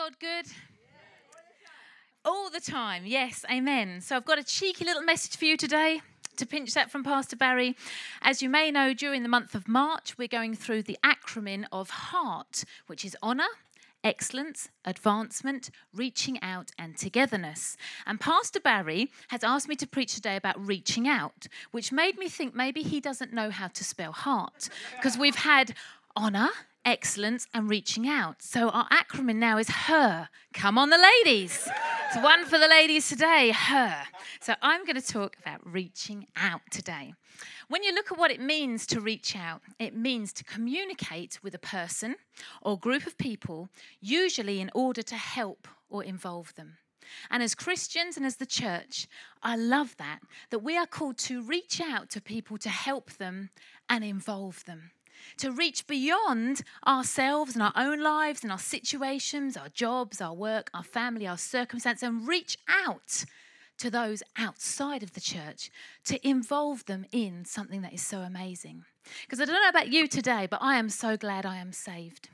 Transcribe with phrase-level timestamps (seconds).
[0.00, 0.46] God good?
[2.24, 4.00] All the time, yes, amen.
[4.00, 6.00] So I've got a cheeky little message for you today
[6.38, 7.76] to pinch that from Pastor Barry.
[8.22, 11.90] As you may know, during the month of March, we're going through the acronym of
[11.90, 13.48] HEART, which is honour,
[14.02, 17.76] excellence, advancement, reaching out, and togetherness.
[18.06, 22.30] And Pastor Barry has asked me to preach today about reaching out, which made me
[22.30, 25.74] think maybe he doesn't know how to spell heart, because we've had
[26.16, 26.48] honour,
[26.84, 28.42] excellence, and reaching out.
[28.42, 30.28] So our acronym now is HER.
[30.54, 31.68] Come on, the ladies.
[32.06, 34.02] It's one for the ladies today, HER.
[34.40, 37.14] So I'm going to talk about reaching out today.
[37.68, 41.54] When you look at what it means to reach out, it means to communicate with
[41.54, 42.16] a person
[42.62, 43.68] or group of people,
[44.00, 46.78] usually in order to help or involve them.
[47.30, 49.08] And as Christians and as the church,
[49.42, 53.50] I love that, that we are called to reach out to people to help them
[53.88, 54.92] and involve them
[55.38, 60.70] to reach beyond ourselves and our own lives and our situations, our jobs, our work,
[60.74, 63.24] our family, our circumstance, and reach out
[63.78, 65.70] to those outside of the church
[66.04, 68.84] to involve them in something that is so amazing.
[69.22, 72.28] Because I don't know about you today, but I am so glad I am saved.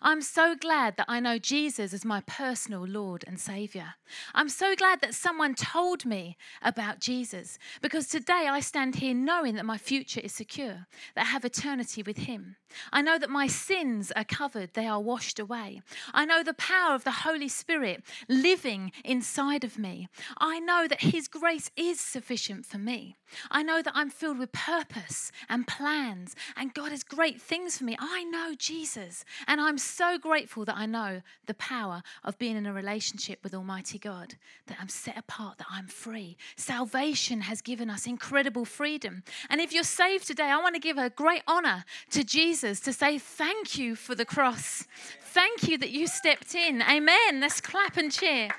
[0.00, 3.94] I'm so glad that I know Jesus as my personal Lord and Savior.
[4.34, 9.54] I'm so glad that someone told me about Jesus because today I stand here knowing
[9.56, 12.56] that my future is secure, that I have eternity with Him.
[12.92, 15.82] I know that my sins are covered, they are washed away.
[16.14, 20.08] I know the power of the Holy Spirit living inside of me.
[20.38, 23.16] I know that His grace is sufficient for me.
[23.50, 27.84] I know that I'm filled with purpose and plans, and God has great things for
[27.84, 27.96] me.
[27.98, 32.66] I know Jesus, and I'm so grateful that I know the power of being in
[32.66, 34.34] a relationship with Almighty God,
[34.66, 36.36] that I'm set apart, that I'm free.
[36.56, 39.22] Salvation has given us incredible freedom.
[39.50, 42.92] And if you're saved today, I want to give a great honor to Jesus to
[42.92, 44.84] say thank you for the cross.
[45.22, 46.82] Thank you that you stepped in.
[46.82, 47.40] Amen.
[47.40, 48.50] Let's clap and cheer.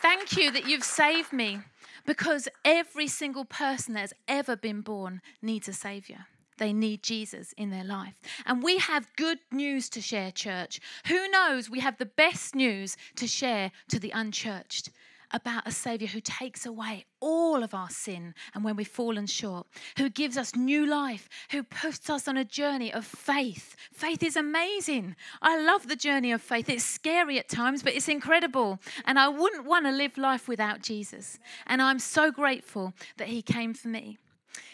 [0.00, 1.60] Thank you that you've saved me
[2.04, 6.26] because every single person that's ever been born needs a savior.
[6.58, 8.20] They need Jesus in their life.
[8.44, 10.80] And we have good news to share, church.
[11.06, 11.70] Who knows?
[11.70, 14.90] We have the best news to share to the unchurched
[15.32, 19.66] about a Savior who takes away all of our sin and when we've fallen short,
[19.98, 23.76] who gives us new life, who puts us on a journey of faith.
[23.92, 25.16] Faith is amazing.
[25.42, 26.68] I love the journey of faith.
[26.68, 28.78] It's scary at times, but it's incredible.
[29.04, 31.38] And I wouldn't want to live life without Jesus.
[31.66, 34.18] And I'm so grateful that He came for me.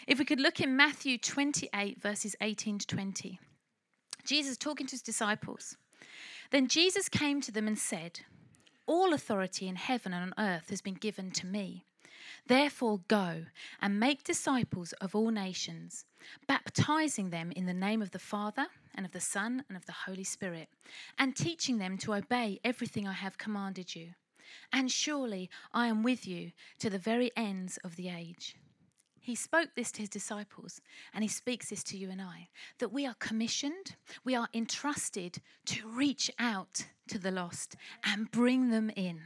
[0.07, 3.39] If we could look in Matthew 28, verses 18 to 20,
[4.23, 5.77] Jesus talking to his disciples.
[6.51, 8.21] Then Jesus came to them and said,
[8.85, 11.85] All authority in heaven and on earth has been given to me.
[12.47, 13.45] Therefore, go
[13.81, 16.05] and make disciples of all nations,
[16.47, 19.93] baptizing them in the name of the Father and of the Son and of the
[20.05, 20.69] Holy Spirit,
[21.17, 24.09] and teaching them to obey everything I have commanded you.
[24.71, 28.55] And surely I am with you to the very ends of the age.
[29.23, 30.81] He spoke this to his disciples,
[31.13, 33.95] and he speaks this to you and I that we are commissioned,
[34.25, 39.21] we are entrusted to reach out to the lost and bring them in.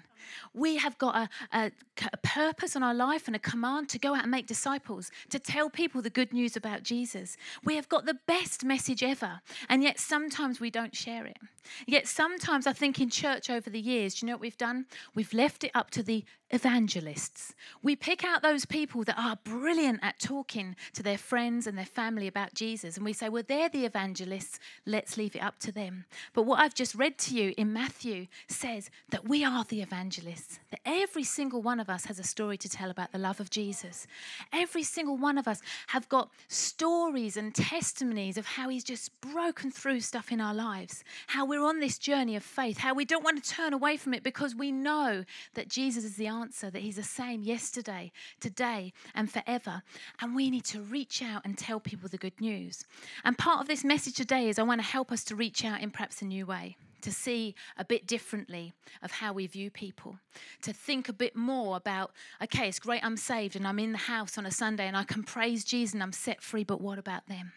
[0.54, 1.72] We have got a, a,
[2.12, 5.40] a, purpose on our life and a command to go out and make disciples, to
[5.40, 7.38] tell people the good news about Jesus.
[7.64, 11.38] We have got the best message ever, and yet sometimes we don't share it.
[11.86, 14.86] Yet sometimes I think in church over the years, do you know what we've done?
[15.16, 17.54] We've left it up to the evangelists.
[17.82, 21.86] We pick out those people that are brilliant at talking to their friends and their
[21.86, 25.72] family about Jesus, and we say, well, they're the evangelists, let's leave it up to
[25.72, 26.06] them.
[26.34, 30.60] But what I've just read to you in Matthew says that we are the evangelists,
[30.72, 33.50] that every single one of us has a story to tell about the love of
[33.50, 34.08] Jesus.
[34.52, 39.72] Every single one of us have got stories and testimonies of how he's just broken
[39.72, 43.24] through stuff in our lives, how we're on this journey of faith, how we don't
[43.24, 45.24] want to turn away from it because we know
[45.54, 49.84] that Jesus is the answer, that he's the same yesterday, today, and forever.
[50.22, 52.86] And we need to reach out and tell people the good news.
[53.24, 55.82] And part of this message today is I want to help us to reach out
[55.82, 60.18] in perhaps a new way to see a bit differently of how we view people,
[60.62, 62.12] to think a bit more about,
[62.42, 65.04] okay, it's great I'm saved and I'm in the house on a Sunday and I
[65.04, 67.54] can praise Jesus and I'm set free, but what about them?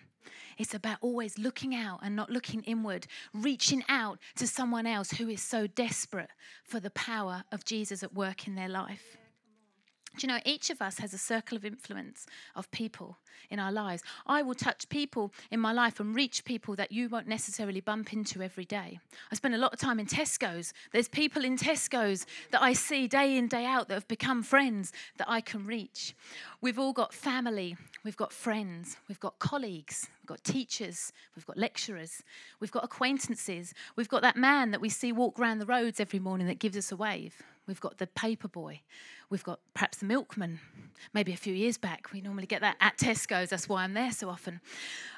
[0.58, 5.28] It's about always looking out and not looking inward, reaching out to someone else who
[5.28, 6.30] is so desperate
[6.64, 9.16] for the power of Jesus at work in their life.
[10.16, 12.26] Do you know, each of us has a circle of influence
[12.56, 13.16] of people
[13.48, 14.02] in our lives.
[14.26, 18.12] I will touch people in my life and reach people that you won't necessarily bump
[18.12, 18.98] into every day.
[19.30, 20.72] I spend a lot of time in Tesco's.
[20.92, 24.92] There's people in Tesco's that I see day in, day out that have become friends
[25.16, 26.14] that I can reach.
[26.60, 31.56] We've all got family, we've got friends, we've got colleagues, we've got teachers, we've got
[31.56, 32.22] lecturers,
[32.60, 36.18] we've got acquaintances, we've got that man that we see walk around the roads every
[36.18, 37.42] morning that gives us a wave.
[37.70, 38.80] We've got the paper boy.
[39.30, 40.58] We've got perhaps the milkman.
[41.14, 43.50] Maybe a few years back, we normally get that at Tesco's.
[43.50, 44.60] That's why I'm there so often.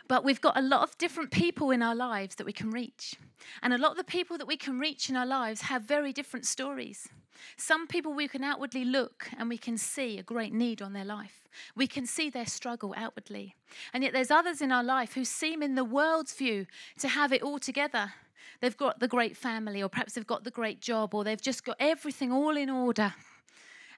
[0.06, 3.14] But we've got a lot of different people in our lives that we can reach.
[3.62, 6.12] And a lot of the people that we can reach in our lives have very
[6.12, 7.08] different stories.
[7.56, 11.06] Some people we can outwardly look and we can see a great need on their
[11.06, 11.49] life.
[11.75, 13.56] We can see their struggle outwardly.
[13.94, 16.66] And yet there's others in our life who seem, in the world's view,
[16.99, 18.12] to have it all together
[18.61, 21.65] they've got the great family, or perhaps they've got the great job, or they've just
[21.65, 23.15] got everything all in order.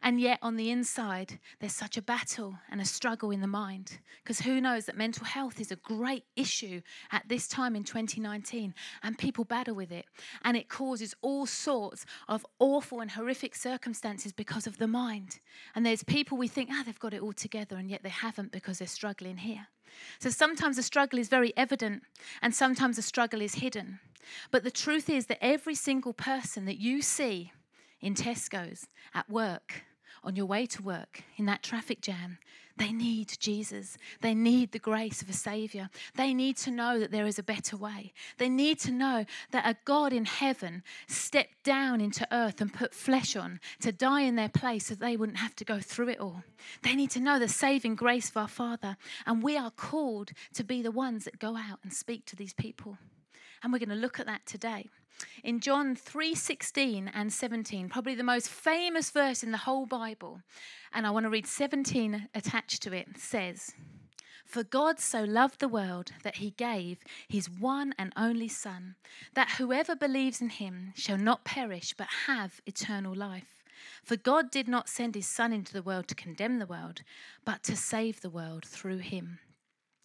[0.04, 4.00] And yet, on the inside, there's such a battle and a struggle in the mind.
[4.22, 8.74] Because who knows that mental health is a great issue at this time in 2019,
[9.02, 10.04] and people battle with it.
[10.42, 15.38] And it causes all sorts of awful and horrific circumstances because of the mind.
[15.74, 18.52] And there's people we think, ah, they've got it all together, and yet they haven't
[18.52, 19.68] because they're struggling here.
[20.18, 22.02] So sometimes the struggle is very evident,
[22.42, 24.00] and sometimes the struggle is hidden.
[24.50, 27.52] But the truth is that every single person that you see
[28.00, 29.84] in Tesco's, at work,
[30.24, 32.38] on your way to work, in that traffic jam,
[32.76, 33.96] they need Jesus.
[34.20, 35.88] They need the grace of a Savior.
[36.16, 38.12] They need to know that there is a better way.
[38.38, 42.92] They need to know that a God in heaven stepped down into earth and put
[42.92, 46.20] flesh on to die in their place so they wouldn't have to go through it
[46.20, 46.42] all.
[46.82, 48.96] They need to know the saving grace of our Father.
[49.24, 52.54] And we are called to be the ones that go out and speak to these
[52.54, 52.98] people.
[53.64, 54.90] And we're going to look at that today.
[55.42, 60.42] In John 3:16 and 17, probably the most famous verse in the whole Bible,
[60.92, 63.74] and I want to read 17 attached to it, says,
[64.44, 68.94] for God so loved the world that he gave his one and only Son,
[69.32, 73.64] that whoever believes in him shall not perish but have eternal life.
[74.04, 77.02] For God did not send his Son into the world to condemn the world,
[77.44, 79.38] but to save the world through him.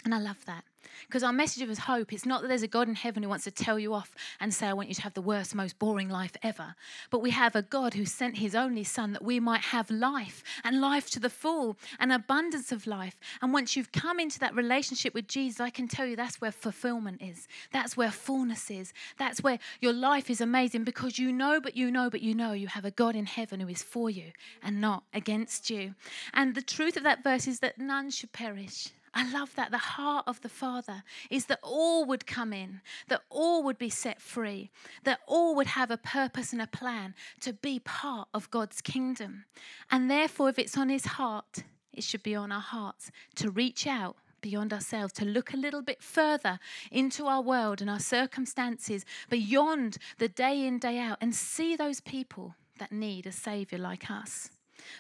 [0.06, 0.64] And I love that.
[1.08, 3.46] Because our message of hope, it's not that there's a God in heaven who wants
[3.46, 6.10] to tell you off and say, I want you to have the worst, most boring
[6.10, 6.76] life ever.
[7.10, 10.44] But we have a God who sent his only Son that we might have life
[10.64, 13.18] and life to the full, and abundance of life.
[13.42, 16.52] And once you've come into that relationship with Jesus, I can tell you that's where
[16.52, 17.48] fulfillment is.
[17.72, 18.94] That's where fullness is.
[19.18, 22.54] That's where your life is amazing because you know, but you know, but you know
[22.54, 24.32] you have a God in heaven who is for you
[24.62, 25.96] and not against you.
[26.34, 29.72] And the truth of that verse is that none should perish I love that.
[29.72, 33.90] The heart of the Father is that all would come in, that all would be
[33.90, 34.70] set free,
[35.04, 39.46] that all would have a purpose and a plan to be part of God's kingdom.
[39.92, 41.64] And therefore, if it's on His heart,
[41.94, 45.82] it should be on our hearts to reach out beyond ourselves, to look a little
[45.82, 46.60] bit further
[46.92, 52.00] into our world and our circumstances, beyond the day in, day out, and see those
[52.00, 54.50] people that need a Savior like us.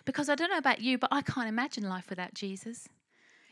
[0.06, 2.90] Because I don't know about you, but I can't imagine life without Jesus.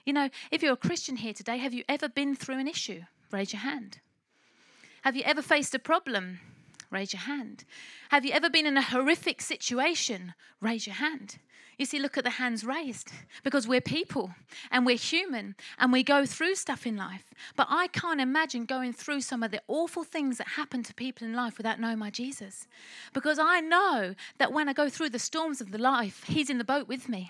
[0.07, 3.01] You know, if you're a Christian here today, have you ever been through an issue?
[3.29, 3.99] Raise your hand.
[5.01, 6.39] Have you ever faced a problem?
[6.89, 7.65] Raise your hand.
[8.07, 10.33] Have you ever been in a horrific situation?
[10.61, 11.39] Raise your hand.
[11.77, 13.11] You see, look at the hands raised
[13.43, 14.33] because we're people
[14.71, 17.33] and we're human and we go through stuff in life.
[17.57, 21.27] But I can't imagine going through some of the awful things that happen to people
[21.27, 22.65] in life without knowing my Jesus.
[23.11, 26.59] Because I know that when I go through the storms of the life, He's in
[26.59, 27.29] the boat with me.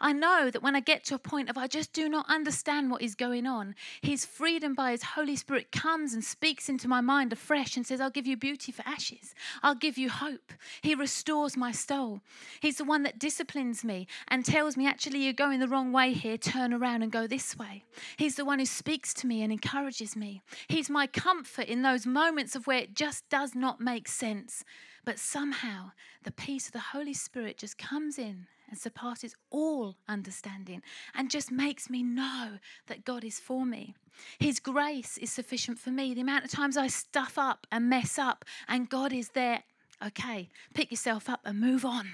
[0.00, 2.90] I know that when I get to a point of I just do not understand
[2.90, 7.00] what is going on, His freedom by His Holy Spirit comes and speaks into my
[7.00, 9.34] mind afresh and says, I'll give you beauty for ashes.
[9.62, 10.52] I'll give you hope.
[10.82, 12.20] He restores my soul.
[12.60, 16.12] He's the one that disciplines me and tells me, actually, you're going the wrong way
[16.12, 17.84] here, turn around and go this way.
[18.16, 20.42] He's the one who speaks to me and encourages me.
[20.68, 24.64] He's my comfort in those moments of where it just does not make sense.
[25.04, 30.82] But somehow the peace of the Holy Spirit just comes in and surpasses all understanding
[31.14, 32.52] and just makes me know
[32.86, 33.94] that God is for me.
[34.38, 36.14] His grace is sufficient for me.
[36.14, 39.62] The amount of times I stuff up and mess up, and God is there.
[40.04, 42.08] Okay, pick yourself up and move on.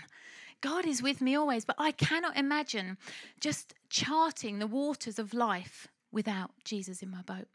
[0.61, 2.99] God is with me always, but I cannot imagine
[3.38, 7.47] just charting the waters of life without Jesus in my boat.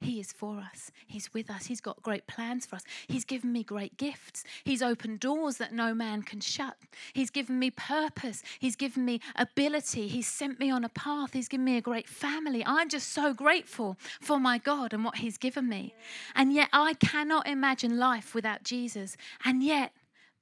[0.00, 0.90] He is for us.
[1.06, 1.66] He's with us.
[1.66, 2.84] He's got great plans for us.
[3.06, 4.44] He's given me great gifts.
[4.62, 6.76] He's opened doors that no man can shut.
[7.14, 8.42] He's given me purpose.
[8.58, 10.08] He's given me ability.
[10.08, 11.32] He's sent me on a path.
[11.32, 12.62] He's given me a great family.
[12.66, 15.94] I'm just so grateful for my God and what He's given me.
[16.34, 19.16] And yet, I cannot imagine life without Jesus.
[19.46, 19.92] And yet,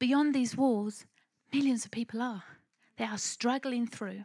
[0.01, 1.07] beyond these walls,
[1.53, 2.43] millions of people are.
[2.97, 4.25] They are struggling through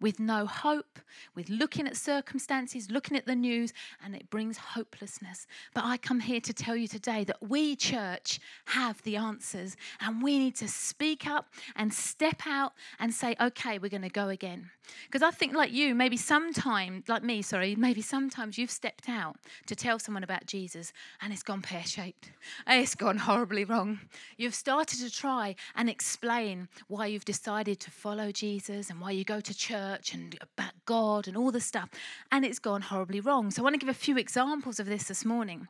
[0.00, 0.98] with no hope,
[1.34, 3.72] with looking at circumstances, looking at the news,
[4.04, 5.46] and it brings hopelessness.
[5.74, 10.22] But I come here to tell you today that we, church, have the answers, and
[10.22, 14.28] we need to speak up and step out and say, okay, we're going to go
[14.28, 14.70] again.
[15.06, 19.36] Because I think, like you, maybe sometime, like me, sorry, maybe sometimes you've stepped out
[19.66, 22.32] to tell someone about Jesus and it's gone pear shaped.
[22.66, 24.00] It's gone horribly wrong.
[24.36, 29.24] You've started to try and explain why you've decided to follow Jesus and why you
[29.24, 31.88] go to church and about God and all the stuff,
[32.30, 33.50] and it's gone horribly wrong.
[33.50, 35.68] So I want to give a few examples of this this morning.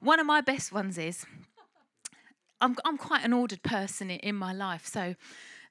[0.00, 1.24] One of my best ones is
[2.60, 4.86] I'm, I'm quite an ordered person in my life.
[4.86, 5.14] So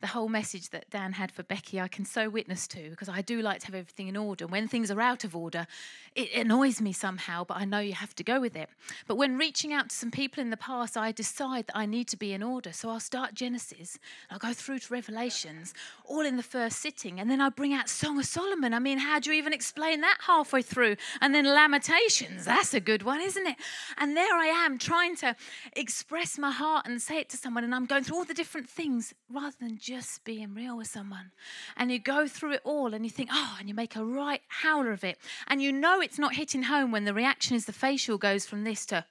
[0.01, 3.22] the whole message that Dan had for Becky, I can so witness to because I
[3.22, 4.48] do like to have everything in order.
[4.48, 5.68] When things are out of order,
[6.15, 8.70] it annoys me somehow, but I know you have to go with it.
[9.08, 12.08] But when reaching out to some people in the past, I decide that I need
[12.10, 12.72] to be in order.
[12.72, 14.00] So I'll start Genesis,
[14.32, 15.74] I'll go through to Revelations,
[16.06, 18.74] all in the first sitting, and then I bring out Song of Solomon.
[18.74, 20.96] I mean, how do you even explain that halfway through?
[21.20, 23.58] And then Lamentations, that's a good one, isn't it?
[23.98, 25.36] And there I am trying to
[25.74, 28.70] express my heart and say it to someone, and I'm going through all the different
[28.70, 31.31] things rather than just being real with someone.
[31.75, 34.41] And you go through it all and you think, oh, and you make a right
[34.48, 35.17] howler of it.
[35.48, 38.65] And you know it's not hitting home when the reaction is the facial goes from
[38.65, 39.05] this to.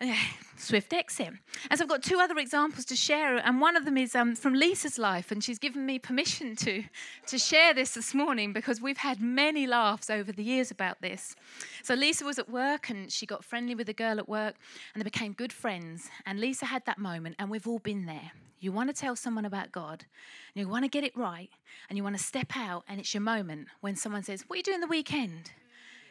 [0.56, 1.32] swift exit.
[1.70, 4.34] And so I've got two other examples to share, and one of them is um,
[4.34, 6.84] from Lisa's life, and she's given me permission to,
[7.26, 11.34] to share this this morning because we've had many laughs over the years about this.
[11.82, 14.54] So Lisa was at work, and she got friendly with a girl at work,
[14.94, 16.08] and they became good friends.
[16.26, 18.32] And Lisa had that moment, and we've all been there.
[18.60, 20.04] You want to tell someone about God,
[20.54, 21.50] and you want to get it right,
[21.88, 24.58] and you want to step out, and it's your moment when someone says, What are
[24.58, 25.52] you doing the weekend?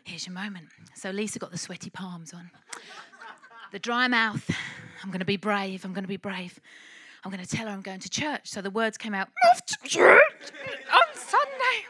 [0.04, 0.68] Here's your moment.
[0.94, 2.52] So Lisa got the sweaty palms on
[3.76, 4.50] the dry mouth.
[5.04, 5.84] I'm going to be brave.
[5.84, 6.62] I'm going to be brave.
[7.26, 8.48] I'm going to tell her I'm going to church.
[8.48, 10.22] So the words came out, off to church
[10.94, 11.86] on Sunday.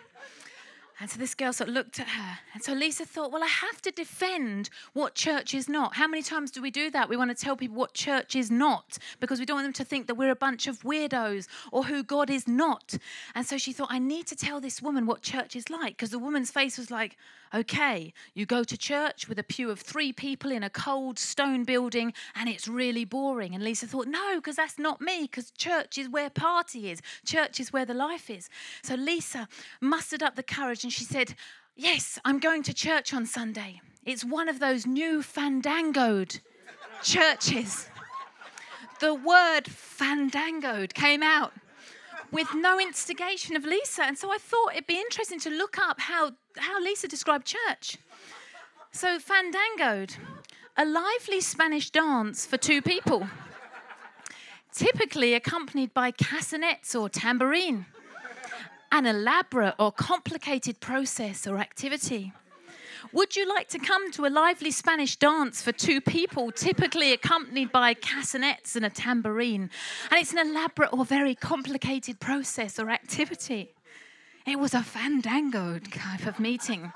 [1.00, 2.39] And so this girl sort of looked at her.
[2.56, 5.96] And so Lisa thought, well, I have to defend what church is not.
[5.96, 7.08] How many times do we do that?
[7.08, 9.86] We want to tell people what church is not because we don't want them to
[9.86, 12.98] think that we're a bunch of weirdos or who God is not.
[13.36, 16.10] And so she thought, I need to tell this woman what church is like because
[16.10, 17.15] the woman's face was like,
[17.55, 21.63] okay, you go to church with a pew of three people in a cold stone
[21.63, 23.55] building and it's really boring.
[23.55, 27.59] And Lisa thought, no, because that's not me because church is where party is, church
[27.59, 28.50] is where the life is.
[28.83, 29.47] So Lisa
[29.79, 31.35] mustered up the courage and she said,
[31.77, 33.81] Yes, I'm going to church on Sunday.
[34.05, 36.39] It's one of those new fandangoed
[37.03, 37.89] churches.
[39.01, 41.51] The word fandangoed came out
[42.31, 44.03] with no instigation of Lisa.
[44.03, 47.97] And so I thought it'd be interesting to look up how, how Lisa described church.
[48.91, 50.15] So, fandangoed,
[50.77, 53.27] a lively Spanish dance for two people,
[54.71, 57.85] typically accompanied by castanets or tambourine
[58.95, 62.31] an elaborate or complicated process or activity.
[63.12, 67.74] Would you like to come to a lively Spanish dance for two people, typically accompanied
[67.74, 69.69] by castanets and a tambourine?
[70.09, 73.75] And it's an elaborate or very complicated process or activity.
[74.45, 76.93] It was a fandango type of meeting.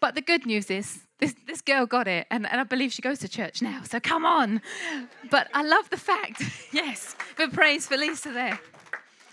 [0.00, 3.02] But the good news is, this, this girl got it, and, and I believe she
[3.02, 4.60] goes to church now, so come on.
[5.30, 6.42] But I love the fact,
[6.72, 8.58] yes, but praise for Lisa there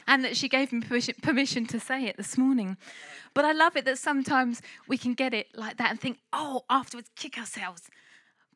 [0.09, 0.81] and that she gave me
[1.21, 2.77] permission to say it this morning.
[3.35, 6.65] But I love it that sometimes we can get it like that and think, oh,
[6.67, 7.83] afterwards, kick ourselves,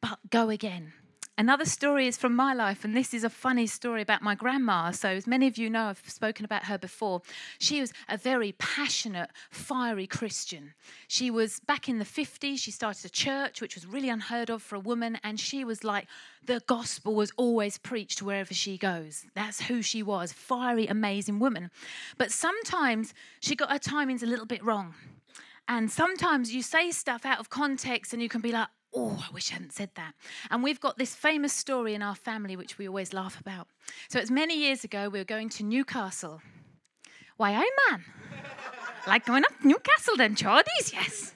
[0.01, 0.93] but go again.
[1.35, 4.91] Another story is from my life, and this is a funny story about my grandma.
[4.91, 7.23] So, as many of you know, I've spoken about her before.
[7.57, 10.75] She was a very passionate, fiery Christian.
[11.07, 14.61] She was back in the 50s, she started a church, which was really unheard of
[14.61, 16.05] for a woman, and she was like,
[16.45, 19.25] the gospel was always preached wherever she goes.
[19.33, 21.71] That's who she was fiery, amazing woman.
[22.15, 24.93] But sometimes she got her timings a little bit wrong.
[25.67, 29.33] And sometimes you say stuff out of context and you can be like, oh, I
[29.33, 30.13] wish I hadn't said that.
[30.50, 33.67] And we've got this famous story in our family which we always laugh about.
[34.09, 36.41] So it's many years ago, we were going to Newcastle.
[37.38, 38.03] Why, oh man.
[39.07, 41.33] like going up Newcastle then, Geordies, yes.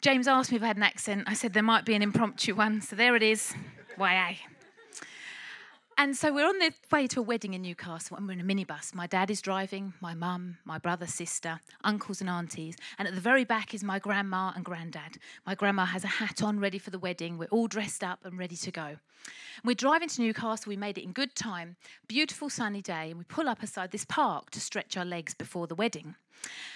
[0.00, 1.24] James asked me if I had an accent.
[1.26, 2.80] I said there might be an impromptu one.
[2.80, 3.54] So there it is.
[3.96, 4.38] Why, I.
[5.98, 8.44] And so we're on the way to a wedding in Newcastle and we're in a
[8.44, 8.94] minibus.
[8.94, 12.76] My dad is driving, my mum, my brother, sister, uncles and aunties.
[12.98, 15.16] And at the very back is my grandma and granddad.
[15.46, 17.38] My grandma has a hat on ready for the wedding.
[17.38, 18.96] We're all dressed up and ready to go.
[19.64, 20.68] We're driving to Newcastle.
[20.68, 21.76] We made it in good time.
[22.06, 23.08] Beautiful sunny day.
[23.08, 26.14] And we pull up aside this park to stretch our legs before the wedding.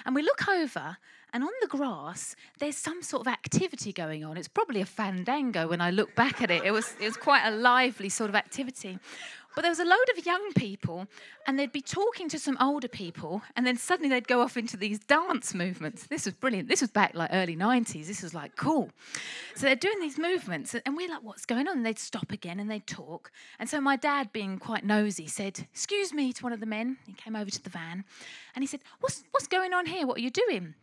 [0.05, 0.97] And we look over
[1.33, 4.37] and on the grass, there's some sort of activity going on.
[4.37, 6.65] It's probably a fandango when I look back at it.
[6.65, 8.99] It was, it was quite a lively sort of activity.
[9.61, 11.07] But there was a load of young people,
[11.47, 14.75] and they'd be talking to some older people, and then suddenly they'd go off into
[14.79, 16.07] these dance movements.
[16.07, 16.67] This was brilliant.
[16.67, 18.07] This was back like early 90s.
[18.07, 18.89] This was like cool.
[19.57, 21.77] So they're doing these movements, and we're like, what's going on?
[21.77, 23.33] And they'd stop again and they'd talk.
[23.59, 26.97] And so my dad, being quite nosy, said, Excuse me to one of the men.
[27.07, 28.05] He came over to the van,
[28.55, 30.07] and he said, What's, what's going on here?
[30.07, 30.75] What are you doing?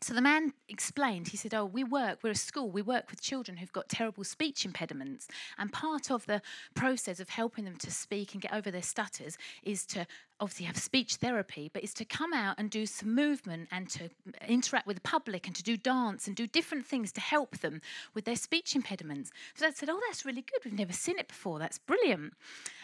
[0.00, 3.20] So the man explained, he said, Oh, we work, we're a school, we work with
[3.20, 5.26] children who've got terrible speech impediments.
[5.58, 6.40] And part of the
[6.74, 10.06] process of helping them to speak and get over their stutters is to
[10.40, 14.08] obviously have speech therapy, but is to come out and do some movement and to
[14.46, 17.80] interact with the public and to do dance and do different things to help them
[18.14, 19.30] with their speech impediments.
[19.54, 20.64] So I said, Oh, that's really good.
[20.64, 21.58] We've never seen it before.
[21.58, 22.34] That's brilliant.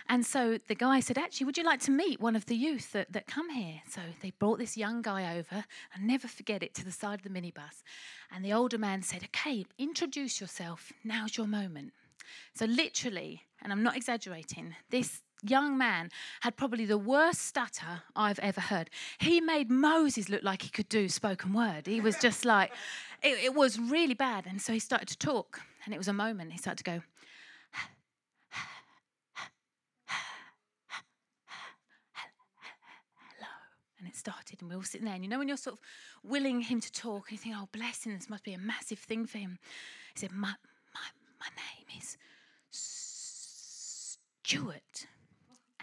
[0.09, 2.93] And so the guy said, Actually, would you like to meet one of the youth
[2.93, 3.81] that, that come here?
[3.89, 7.23] So they brought this young guy over, and never forget it, to the side of
[7.23, 7.83] the minibus.
[8.31, 10.93] And the older man said, Okay, introduce yourself.
[11.05, 11.93] Now's your moment.
[12.55, 16.11] So, literally, and I'm not exaggerating, this young man
[16.41, 18.91] had probably the worst stutter I've ever heard.
[19.19, 21.87] He made Moses look like he could do spoken word.
[21.87, 22.73] He was just like,
[23.23, 24.47] it, it was really bad.
[24.47, 26.53] And so he started to talk, and it was a moment.
[26.53, 27.03] He started to go,
[33.37, 33.49] hello.
[33.99, 35.15] and it started, and we were all sitting there.
[35.15, 35.81] And you know, when you're sort of
[36.23, 38.99] willing him to talk, and you think, oh, bless him, this must be a massive
[38.99, 39.59] thing for him.
[40.15, 40.55] He said, my,
[40.95, 41.09] my,
[41.41, 42.17] my name is
[44.45, 45.07] Stuart.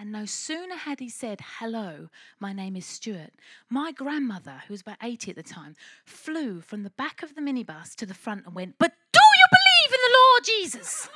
[0.01, 3.33] And no sooner had he said, Hello, my name is Stuart,
[3.69, 7.41] my grandmother, who was about 80 at the time, flew from the back of the
[7.41, 11.07] minibus to the front and went, But do you believe in the Lord Jesus?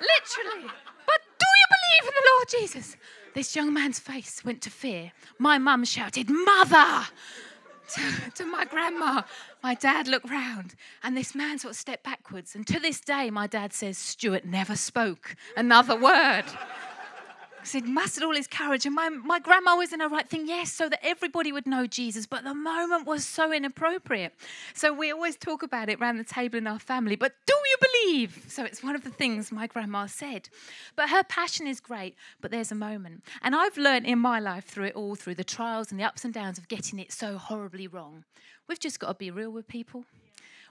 [0.00, 0.70] Literally.
[1.06, 2.96] But do you believe in the Lord Jesus?
[3.34, 5.10] This young man's face went to fear.
[5.40, 7.04] My mum shouted, Mother!
[7.94, 9.22] To, to, my grandma.
[9.62, 12.54] My dad looked round, and this man sort of stepped backwards.
[12.54, 16.44] And to this day, my dad says, Stuart never spoke another word
[17.64, 18.86] he'd mustered all his courage.
[18.86, 21.86] And my, my grandma was in her right thing, yes, so that everybody would know
[21.86, 22.26] Jesus.
[22.26, 24.34] But the moment was so inappropriate.
[24.74, 27.16] So we always talk about it around the table in our family.
[27.16, 28.46] But do you believe?
[28.48, 30.48] So it's one of the things my grandma said.
[30.96, 33.24] But her passion is great, but there's a moment.
[33.42, 36.24] And I've learned in my life through it all, through the trials and the ups
[36.24, 38.24] and downs of getting it so horribly wrong.
[38.68, 40.04] We've just got to be real with people.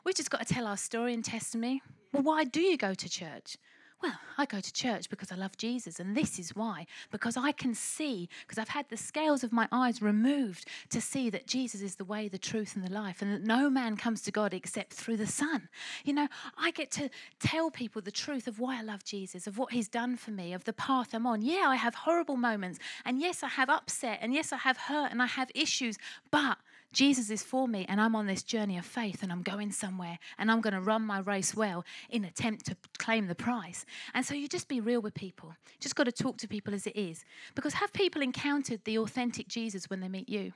[0.03, 1.81] We've just got to tell our story and testimony.
[2.13, 3.57] Well, why do you go to church?
[4.01, 6.85] Well, I go to church because I love Jesus, and this is why.
[7.09, 11.31] Because I can see, because I've had the scales of my eyes removed to see
[11.31, 14.21] that Jesus is the way, the truth, and the life, and that no man comes
[14.23, 15.67] to God except through the Son.
[16.05, 19.57] You know, I get to tell people the truth of why I love Jesus, of
[19.57, 21.41] what He's done for me, of the path I'm on.
[21.41, 25.11] Yeah, I have horrible moments, and yes, I have upset, and yes, I have hurt,
[25.11, 25.97] and I have issues,
[26.29, 26.59] but
[26.93, 30.17] Jesus is for me, and I'm on this journey of faith, and I'm going somewhere,
[30.37, 33.85] and I'm going to run my race well in attempt to claim the prize.
[34.13, 35.53] And so you just be real with people.
[35.79, 37.25] Just got to talk to people as it is.
[37.55, 40.53] Because have people encountered the authentic Jesus when they meet you?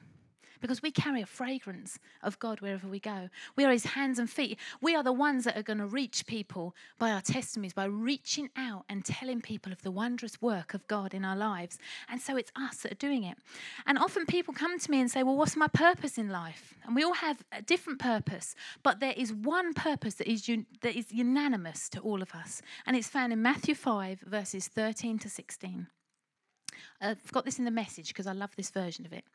[0.61, 3.29] Because we carry a fragrance of God wherever we go.
[3.55, 4.57] We are His hands and feet.
[4.81, 8.49] We are the ones that are going to reach people by our testimonies, by reaching
[8.55, 11.77] out and telling people of the wondrous work of God in our lives.
[12.07, 13.37] And so it's us that are doing it.
[13.85, 16.75] And often people come to me and say, Well, what's my purpose in life?
[16.85, 20.67] And we all have a different purpose, but there is one purpose that is, un-
[20.81, 22.61] that is unanimous to all of us.
[22.85, 25.87] And it's found in Matthew 5, verses 13 to 16.
[27.01, 29.25] Uh, I've got this in the message because I love this version of it.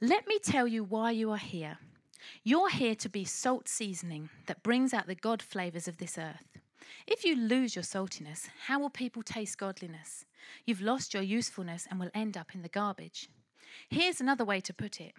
[0.00, 1.78] Let me tell you why you are here.
[2.44, 6.56] You're here to be salt seasoning that brings out the God flavors of this earth.
[7.08, 10.24] If you lose your saltiness, how will people taste godliness?
[10.64, 13.28] You've lost your usefulness and will end up in the garbage.
[13.88, 15.14] Here's another way to put it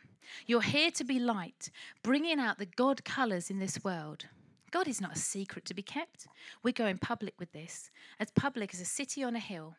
[0.48, 4.28] You're here to be light, bringing out the God colors in this world.
[4.72, 6.26] God is not a secret to be kept.
[6.64, 9.76] We go in public with this, as public as a city on a hill.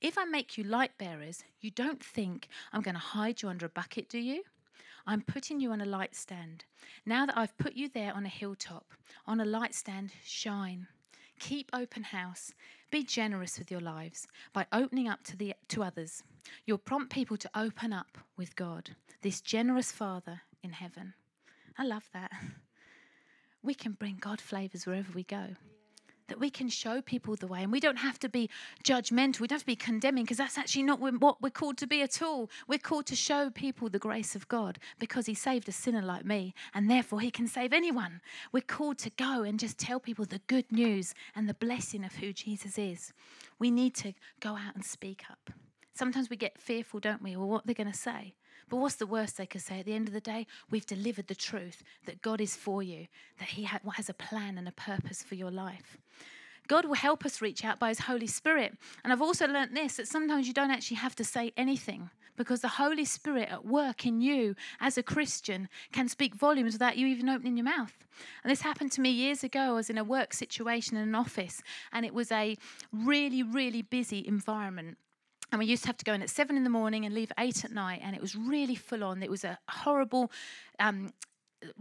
[0.00, 3.66] If I make you light bearers, you don't think I'm going to hide you under
[3.66, 4.42] a bucket, do you?
[5.06, 6.64] I'm putting you on a light stand.
[7.06, 8.92] Now that I've put you there on a hilltop,
[9.26, 10.88] on a light stand, shine.
[11.38, 12.52] Keep open house.
[12.90, 16.22] Be generous with your lives by opening up to, the, to others.
[16.64, 18.90] You'll prompt people to open up with God,
[19.22, 21.14] this generous Father in heaven.
[21.78, 22.30] I love that.
[23.62, 25.56] We can bring God flavors wherever we go
[26.28, 27.62] that we can show people the way.
[27.62, 28.50] And we don't have to be
[28.84, 31.86] judgmental, we don't have to be condemning, because that's actually not what we're called to
[31.86, 32.50] be at all.
[32.66, 36.24] We're called to show people the grace of God because He saved a sinner like
[36.24, 38.20] me, and therefore He can save anyone.
[38.52, 42.14] We're called to go and just tell people the good news and the blessing of
[42.16, 43.12] who Jesus is.
[43.58, 45.50] We need to go out and speak up.
[45.94, 48.34] Sometimes we get fearful, don't we, or what they're going to say.
[48.68, 49.80] But what's the worst they could say?
[49.80, 53.06] At the end of the day, we've delivered the truth that God is for you,
[53.38, 55.98] that He has a plan and a purpose for your life.
[56.68, 58.74] God will help us reach out by His Holy Spirit.
[59.04, 62.60] And I've also learnt this that sometimes you don't actually have to say anything because
[62.60, 67.06] the Holy Spirit at work in you as a Christian can speak volumes without you
[67.06, 67.94] even opening your mouth.
[68.42, 69.60] And this happened to me years ago.
[69.60, 72.56] I was in a work situation in an office, and it was a
[72.92, 74.98] really, really busy environment.
[75.52, 77.30] And we used to have to go in at seven in the morning and leave
[77.36, 79.22] at eight at night, and it was really full on.
[79.22, 80.30] It was a horrible
[80.80, 81.12] um,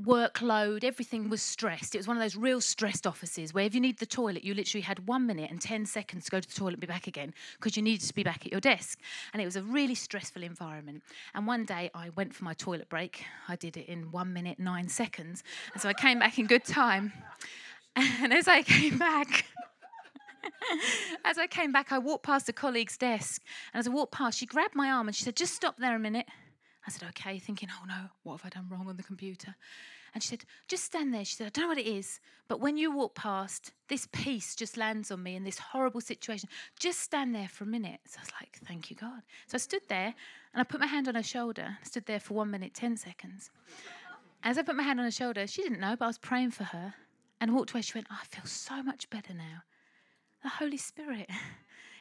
[0.01, 1.95] workload, everything was stressed.
[1.95, 4.53] It was one of those real stressed offices where if you need the toilet, you
[4.53, 7.07] literally had one minute and 10 seconds to go to the toilet and be back
[7.07, 8.99] again because you needed to be back at your desk.
[9.33, 11.03] And it was a really stressful environment.
[11.33, 13.23] And one day I went for my toilet break.
[13.47, 15.43] I did it in one minute, nine seconds.
[15.73, 17.13] And so I came back in good time.
[17.97, 19.45] And as I came back,
[21.25, 23.41] as I came back, I walked past a colleague's desk.
[23.73, 25.95] And as I walked past, she grabbed my arm and she said, Just stop there
[25.95, 26.27] a minute.
[26.87, 29.55] I said, okay, thinking, oh no, what have I done wrong on the computer?
[30.13, 31.25] And she said, just stand there.
[31.25, 34.55] She said, I don't know what it is, but when you walk past, this peace
[34.55, 36.47] just lands on me in this horrible situation.
[36.79, 37.99] Just stand there for a minute.
[38.05, 39.23] So I was like, thank you, God.
[39.47, 40.13] So I stood there
[40.53, 42.97] and I put my hand on her shoulder, I stood there for one minute, 10
[42.97, 43.49] seconds.
[44.43, 46.51] As I put my hand on her shoulder, she didn't know, but I was praying
[46.51, 46.93] for her
[47.41, 47.81] and walked away.
[47.81, 49.63] She went, oh, I feel so much better now.
[50.45, 51.27] The Holy Spirit.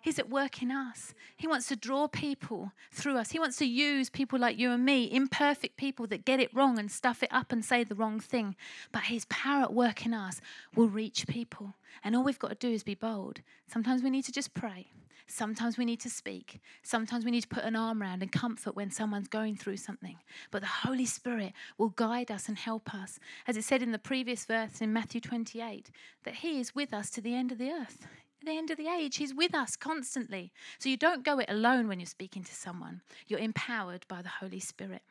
[0.02, 1.14] He's at work in us.
[1.34, 3.30] He wants to draw people through us.
[3.30, 6.78] He wants to use people like you and me, imperfect people that get it wrong
[6.78, 8.54] and stuff it up and say the wrong thing.
[8.92, 10.42] But His power at work in us
[10.76, 11.72] will reach people.
[12.04, 13.40] And all we've got to do is be bold.
[13.66, 14.88] Sometimes we need to just pray.
[15.26, 16.60] Sometimes we need to speak.
[16.82, 20.18] Sometimes we need to put an arm around and comfort when someone's going through something.
[20.50, 23.18] But the Holy Spirit will guide us and help us.
[23.46, 25.90] As it said in the previous verse in Matthew 28,
[26.24, 28.06] that He is with us to the end of the earth
[28.44, 29.16] the end of the age.
[29.16, 30.52] He's with us constantly.
[30.78, 34.28] So you don't go it alone when you're speaking to someone, you're empowered by the
[34.28, 35.02] Holy Spirit.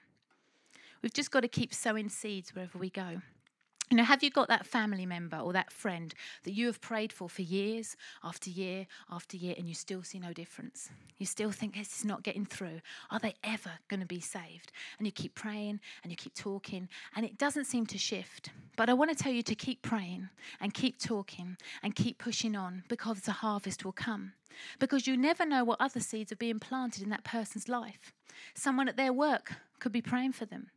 [1.01, 3.21] We've just got to keep sowing seeds wherever we go.
[3.89, 7.11] You know, have you got that family member or that friend that you have prayed
[7.11, 10.89] for for years after year after year and you still see no difference?
[11.17, 12.81] You still think this is not getting through.
[13.11, 14.71] Are they ever going to be saved?
[14.97, 18.49] And you keep praying and you keep talking and it doesn't seem to shift.
[18.77, 22.55] But I want to tell you to keep praying and keep talking and keep pushing
[22.55, 24.33] on because the harvest will come.
[24.79, 28.13] Because you never know what other seeds are being planted in that person's life.
[28.55, 30.69] Someone at their work could be praying for them.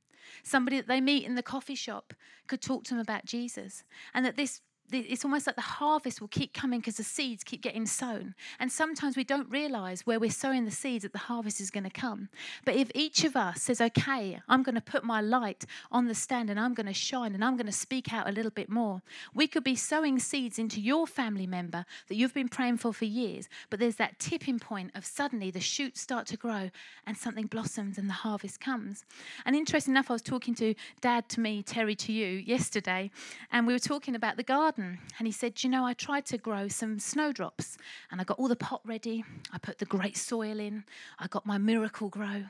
[0.42, 2.14] Somebody that they meet in the coffee shop
[2.46, 3.84] could talk to them about Jesus.
[4.14, 4.60] And that this
[4.92, 8.35] it's almost like the harvest will keep coming because the seeds keep getting sown.
[8.61, 11.85] And sometimes we don't realize where we're sowing the seeds that the harvest is going
[11.85, 12.29] to come.
[12.64, 16.14] But if each of us says, okay, I'm going to put my light on the
[16.14, 18.68] stand and I'm going to shine and I'm going to speak out a little bit
[18.68, 19.03] more,
[19.35, 23.05] we could be sowing seeds into your family member that you've been praying for for
[23.05, 23.49] years.
[23.70, 26.70] But there's that tipping point of suddenly the shoots start to grow
[27.07, 29.05] and something blossoms and the harvest comes.
[29.44, 33.11] And interesting enough, I was talking to dad to me, Terry to you yesterday,
[33.51, 36.26] and we were talking about the garden garden and he said, You know, I tried
[36.26, 37.78] to grow some snowdrops
[38.10, 39.24] and I got all the pot ready.
[39.52, 40.84] I put the great soil in.
[41.18, 42.44] I got my Miracle-Gro.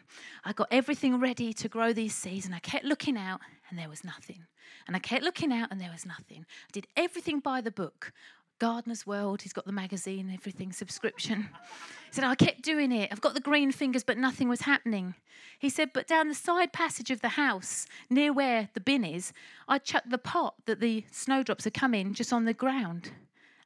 [0.45, 3.89] I got everything ready to grow these seeds and I kept looking out and there
[3.89, 4.47] was nothing.
[4.87, 6.45] And I kept looking out and there was nothing.
[6.69, 8.13] I did everything by the book.
[8.59, 11.43] Gardener's World, he's got the magazine, everything, subscription.
[11.43, 13.11] He said, I kept doing it.
[13.13, 15.15] I've got the green fingers, but nothing was happening.
[15.59, 19.33] He said, but down the side passage of the house, near where the bin is,
[19.69, 23.11] I chucked the pot that the snowdrops come in just on the ground.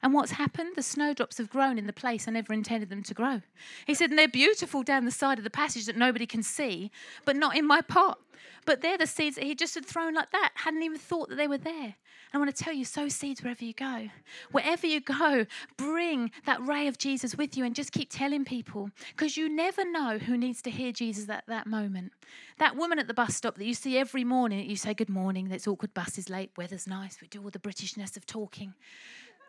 [0.03, 0.71] And what's happened?
[0.75, 3.41] The snowdrops have grown in the place I never intended them to grow.
[3.85, 6.91] He said, and they're beautiful down the side of the passage that nobody can see,
[7.23, 8.19] but not in my pot.
[8.65, 11.35] But they're the seeds that he just had thrown like that, hadn't even thought that
[11.35, 11.95] they were there.
[12.33, 14.09] And I want to tell you, sow seeds wherever you go.
[14.51, 15.45] Wherever you go,
[15.77, 19.89] bring that ray of Jesus with you and just keep telling people because you never
[19.89, 22.13] know who needs to hear Jesus at that moment.
[22.57, 25.49] That woman at the bus stop that you see every morning, you say, Good morning,
[25.49, 28.75] that's awkward, bus is late, weather's nice, we do all the Britishness of talking.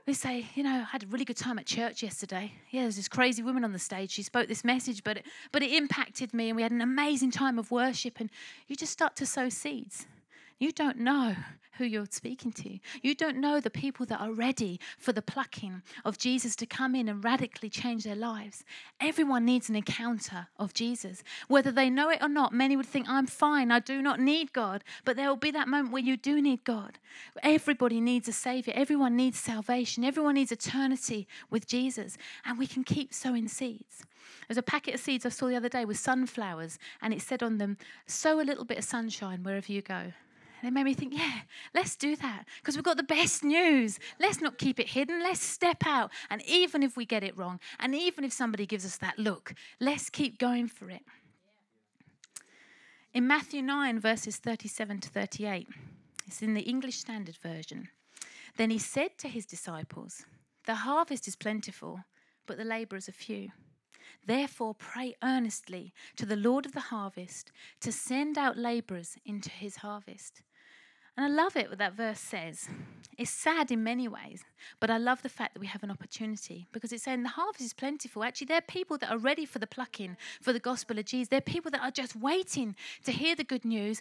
[0.04, 2.52] We say, you know, I had a really good time at church yesterday.
[2.70, 4.10] Yeah, there's this crazy woman on the stage.
[4.10, 7.30] She spoke this message, but it, but it impacted me, and we had an amazing
[7.30, 8.18] time of worship.
[8.18, 8.28] And
[8.66, 10.06] you just start to sow seeds.
[10.62, 11.34] You don't know
[11.72, 12.78] who you're speaking to.
[13.02, 16.94] You don't know the people that are ready for the plucking of Jesus to come
[16.94, 18.62] in and radically change their lives.
[19.00, 21.24] Everyone needs an encounter of Jesus.
[21.48, 24.52] Whether they know it or not, many would think, I'm fine, I do not need
[24.52, 24.84] God.
[25.04, 27.00] But there will be that moment where you do need God.
[27.42, 32.16] Everybody needs a Savior, everyone needs salvation, everyone needs eternity with Jesus.
[32.44, 34.04] And we can keep sowing seeds.
[34.46, 37.42] There's a packet of seeds I saw the other day with sunflowers, and it said
[37.42, 40.12] on them, Sow a little bit of sunshine wherever you go.
[40.62, 41.40] And it made me think, yeah,
[41.74, 43.98] let's do that because we've got the best news.
[44.20, 45.20] Let's not keep it hidden.
[45.20, 46.12] Let's step out.
[46.30, 49.54] And even if we get it wrong, and even if somebody gives us that look,
[49.80, 51.02] let's keep going for it.
[53.12, 55.66] In Matthew 9, verses 37 to 38,
[56.28, 57.88] it's in the English Standard Version.
[58.56, 60.24] Then he said to his disciples,
[60.66, 62.04] The harvest is plentiful,
[62.46, 63.48] but the laborers are few.
[64.24, 69.76] Therefore, pray earnestly to the Lord of the harvest to send out laborers into his
[69.76, 70.42] harvest.
[71.16, 72.68] And I love it what that verse says.
[73.18, 74.42] It's sad in many ways,
[74.80, 77.60] but I love the fact that we have an opportunity because it's saying the harvest
[77.64, 78.24] is plentiful.
[78.24, 81.28] Actually, there are people that are ready for the plucking for the gospel of Jesus.
[81.28, 84.00] There are people that are just waiting to hear the good news,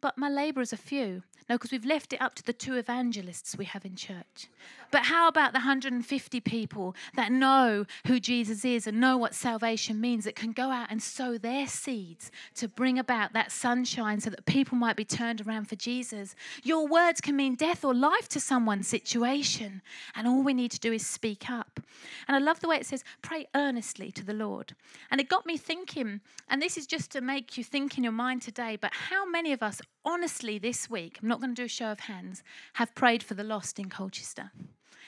[0.00, 1.22] but my labourers are few.
[1.48, 4.48] No, because we've left it up to the two evangelists we have in church.
[4.90, 9.98] But how about the 150 people that know who Jesus is and know what salvation
[9.98, 14.28] means, that can go out and sow their seeds to bring about that sunshine so
[14.28, 16.34] that people might be turned around for Jesus?
[16.62, 19.80] Your words can mean death or life to someone's situation,
[20.14, 21.80] and all we need to do is speak up.
[22.26, 24.74] And I love the way it says, pray earnestly to the Lord.
[25.10, 28.12] And it got me thinking, and this is just to make you think in your
[28.12, 31.66] mind today, but how many of us honestly this week, I'm not going to do
[31.66, 32.42] a show of hands,
[32.74, 34.52] have prayed for the lost in Colchester?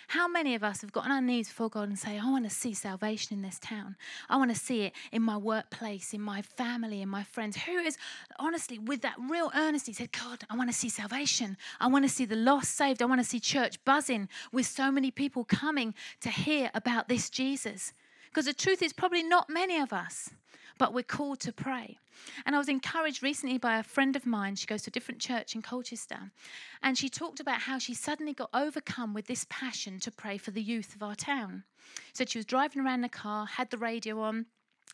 [0.09, 2.43] How many of us have got on our knees before God and say, I want
[2.43, 3.95] to see salvation in this town.
[4.29, 7.57] I want to see it in my workplace, in my family, in my friends.
[7.57, 7.97] Who is
[8.37, 11.57] honestly, with that real earnestness said, God, I want to see salvation.
[11.79, 13.03] I want to see the lost saved.
[13.03, 17.31] I want to see church buzzing with so many people coming to hear about this
[17.31, 17.93] Jesus.
[18.31, 20.31] Because the truth is, probably not many of us
[20.81, 21.99] but we're called to pray.
[22.47, 24.57] And I was encouraged recently by a friend of mine.
[24.57, 26.31] She goes to a different church in Colchester.
[26.83, 30.53] And she talked about how she suddenly got overcome with this passion to pray for
[30.53, 31.65] the youth of our town.
[32.15, 34.47] So she was driving around the car, had the radio on,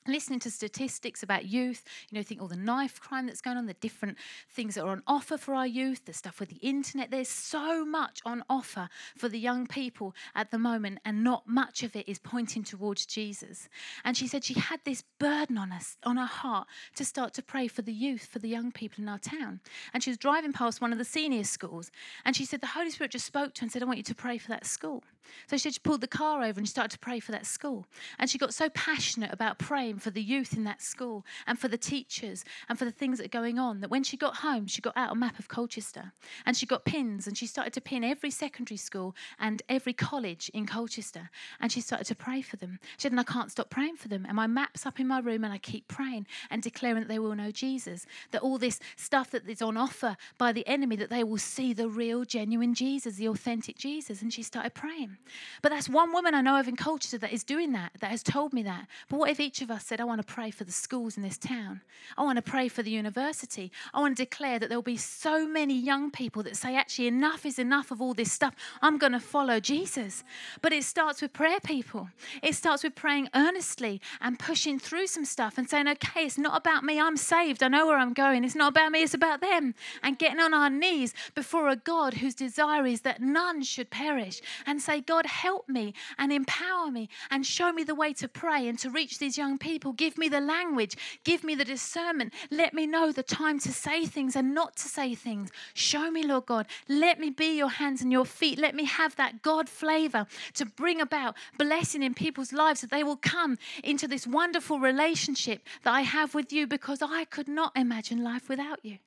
[0.09, 3.67] listening to statistics about youth, you know, think all the knife crime that's going on,
[3.67, 4.17] the different
[4.51, 7.11] things that are on offer for our youth, the stuff with the internet.
[7.11, 11.83] There's so much on offer for the young people at the moment, and not much
[11.83, 13.69] of it is pointing towards Jesus.
[14.05, 16.67] And she said she had this burden on us, on her heart,
[16.97, 19.61] to start to pray for the youth, for the young people in our town.
[19.93, 21.91] And she was driving past one of the senior schools,
[22.25, 24.05] and she said the Holy Spirit just spoke to her and said, I want you
[24.05, 25.03] to pray for that school.
[25.47, 27.87] So she pulled the car over and she started to pray for that school.
[28.19, 31.69] And she got so passionate about praying for the youth in that school and for
[31.69, 34.67] the teachers and for the things that are going on that when she got home,
[34.67, 36.13] she got out a map of Colchester
[36.45, 40.51] and she got pins and she started to pin every secondary school and every college
[40.55, 41.31] in Colchester.
[41.61, 42.79] And she started to pray for them.
[42.97, 44.25] She said, and I can't stop praying for them.
[44.27, 47.19] And my map's up in my room and I keep praying and declaring that they
[47.19, 51.11] will know Jesus, that all this stuff that is on offer by the enemy, that
[51.11, 54.23] they will see the real, genuine Jesus, the authentic Jesus.
[54.23, 55.17] And she started praying.
[55.63, 58.23] But that's one woman I know of in Colchester that is doing that, that has
[58.23, 58.87] told me that.
[59.09, 61.23] But what if each of us said, I want to pray for the schools in
[61.23, 61.81] this town?
[62.19, 63.71] I want to pray for the university.
[63.95, 67.07] I want to declare that there will be so many young people that say, actually,
[67.07, 68.55] enough is enough of all this stuff.
[68.83, 70.25] I'm going to follow Jesus.
[70.61, 72.09] But it starts with prayer, people.
[72.43, 76.57] It starts with praying earnestly and pushing through some stuff and saying, okay, it's not
[76.57, 77.01] about me.
[77.01, 77.63] I'm saved.
[77.63, 78.43] I know where I'm going.
[78.43, 79.03] It's not about me.
[79.03, 79.75] It's about them.
[80.03, 84.41] And getting on our knees before a God whose desire is that none should perish
[84.67, 88.67] and say, God, help me and empower me and show me the way to pray
[88.67, 89.66] and to reach these young people.
[89.97, 92.33] Give me the language, give me the discernment.
[92.51, 95.51] Let me know the time to say things and not to say things.
[95.75, 96.67] Show me, Lord God.
[96.89, 98.59] Let me be your hands and your feet.
[98.59, 103.05] Let me have that God flavor to bring about blessing in people's lives that they
[103.05, 107.73] will come into this wonderful relationship that I have with you because I could not
[107.77, 108.99] imagine life without you.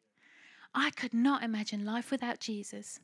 [0.74, 3.00] I could not imagine life without Jesus.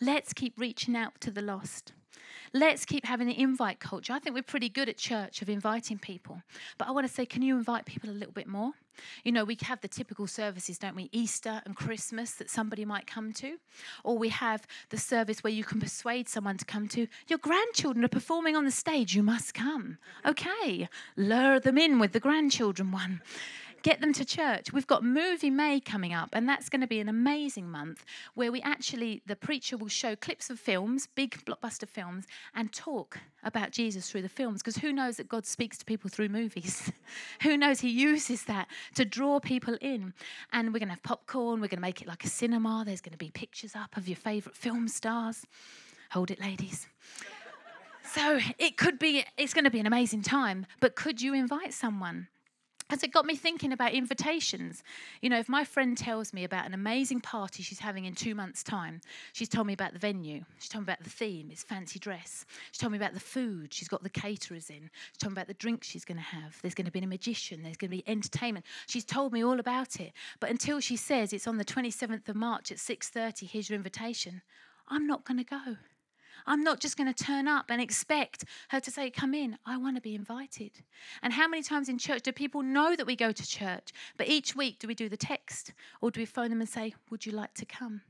[0.00, 1.92] Let's keep reaching out to the lost.
[2.54, 4.12] Let's keep having the invite culture.
[4.12, 6.42] I think we're pretty good at church of inviting people.
[6.76, 8.72] But I want to say, can you invite people a little bit more?
[9.24, 11.08] You know, we have the typical services, don't we?
[11.12, 13.56] Easter and Christmas that somebody might come to.
[14.04, 17.06] Or we have the service where you can persuade someone to come to.
[17.26, 19.96] Your grandchildren are performing on the stage, you must come.
[20.26, 23.22] Okay, lure them in with the grandchildren one
[23.82, 24.72] get them to church.
[24.72, 28.52] We've got Movie May coming up, and that's going to be an amazing month where
[28.52, 33.72] we actually, the preacher will show clips of films, big blockbuster films, and talk about
[33.72, 34.62] Jesus through the films.
[34.62, 36.92] Because who knows that God speaks to people through movies?
[37.42, 40.14] who knows He uses that to draw people in?
[40.52, 43.00] And we're going to have popcorn, we're going to make it like a cinema, there's
[43.00, 45.44] going to be pictures up of your favourite film stars.
[46.12, 46.88] Hold it, ladies.
[48.04, 51.72] So it could be, it's going to be an amazing time, but could you invite
[51.72, 52.28] someone?
[52.92, 54.84] And it got me thinking about invitations.
[55.22, 58.34] You know, if my friend tells me about an amazing party she's having in two
[58.34, 59.00] months' time,
[59.32, 62.44] she's told me about the venue, she's told me about the theme, it's fancy dress,
[62.70, 65.46] she's told me about the food, she's got the caterers in, she's told me about
[65.46, 67.96] the drinks she's going to have, there's going to be a magician, there's going to
[67.96, 68.66] be entertainment.
[68.86, 70.12] She's told me all about it.
[70.38, 74.42] But until she says it's on the 27th of March at 6:30, here's your invitation,
[74.86, 75.76] I'm not going to go.
[76.46, 79.58] I'm not just going to turn up and expect her to say, Come in.
[79.64, 80.72] I want to be invited.
[81.22, 83.92] And how many times in church do people know that we go to church?
[84.16, 86.94] But each week, do we do the text or do we phone them and say,
[87.10, 88.02] Would you like to come?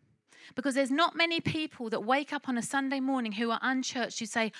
[0.55, 4.18] Because there's not many people that wake up on a Sunday morning who are unchurched
[4.18, 4.53] who say,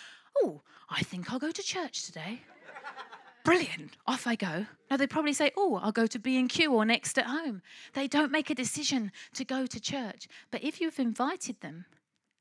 [0.42, 2.42] Oh, I think I'll go to church today.
[3.44, 3.96] Brilliant.
[4.06, 4.66] Off I go.
[4.90, 7.61] Now they probably say, "Oh, I'll go to B&Q or next at home."
[7.92, 10.28] They don't make a decision to go to church.
[10.52, 11.87] But if you've invited them,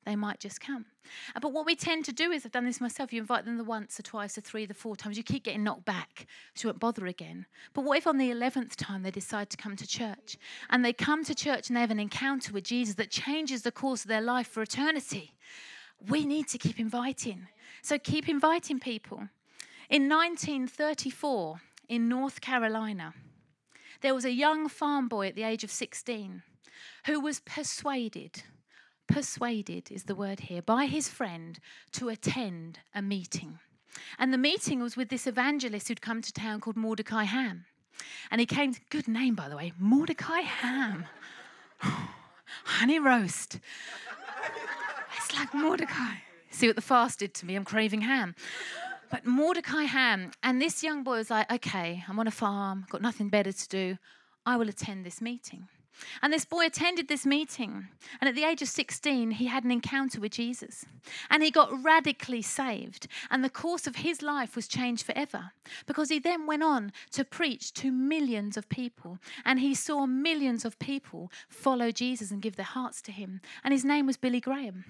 [0.06, 0.86] they might just come.
[1.36, 3.58] Uh, but what we tend to do is, I've done this myself, you invite them
[3.58, 6.68] the once, or twice, or three, the four times, you keep getting knocked back, so
[6.68, 7.46] you won't bother again.
[7.74, 10.38] But what if on the 11th time they decide to come to church?
[10.70, 13.72] And they come to church and they have an encounter with Jesus that changes the
[13.72, 15.36] course of their life for eternity?
[16.08, 17.48] We need to keep inviting.
[17.84, 19.30] So keep inviting people.
[19.90, 23.14] In 1934, in North Carolina,
[24.02, 26.42] there was a young farm boy at the age of 16
[27.06, 28.44] who was persuaded
[29.12, 31.60] persuaded is the word here, by his friend
[31.94, 33.60] to attend a meeting.
[34.18, 37.66] And the meeting was with this evangelist who'd come to town called Mordecai Ham.
[38.32, 41.06] And he came, good name by the way, Mordecai Ham.
[42.64, 43.60] honey roast.
[45.18, 46.16] It's like Mordecai.
[46.50, 47.56] See what the fast did to me?
[47.56, 48.36] I'm craving ham.
[49.10, 53.02] But Mordecai Ham, and this young boy was like, okay, I'm on a farm, got
[53.02, 53.98] nothing better to do.
[54.46, 55.68] I will attend this meeting.
[56.22, 57.88] And this boy attended this meeting.
[58.20, 60.86] And at the age of 16, he had an encounter with Jesus.
[61.30, 63.08] And he got radically saved.
[63.30, 65.52] And the course of his life was changed forever
[65.86, 69.20] because he then went on to preach to millions of people.
[69.46, 73.42] And he saw millions of people follow Jesus and give their hearts to him.
[73.64, 74.86] And his name was Billy Graham.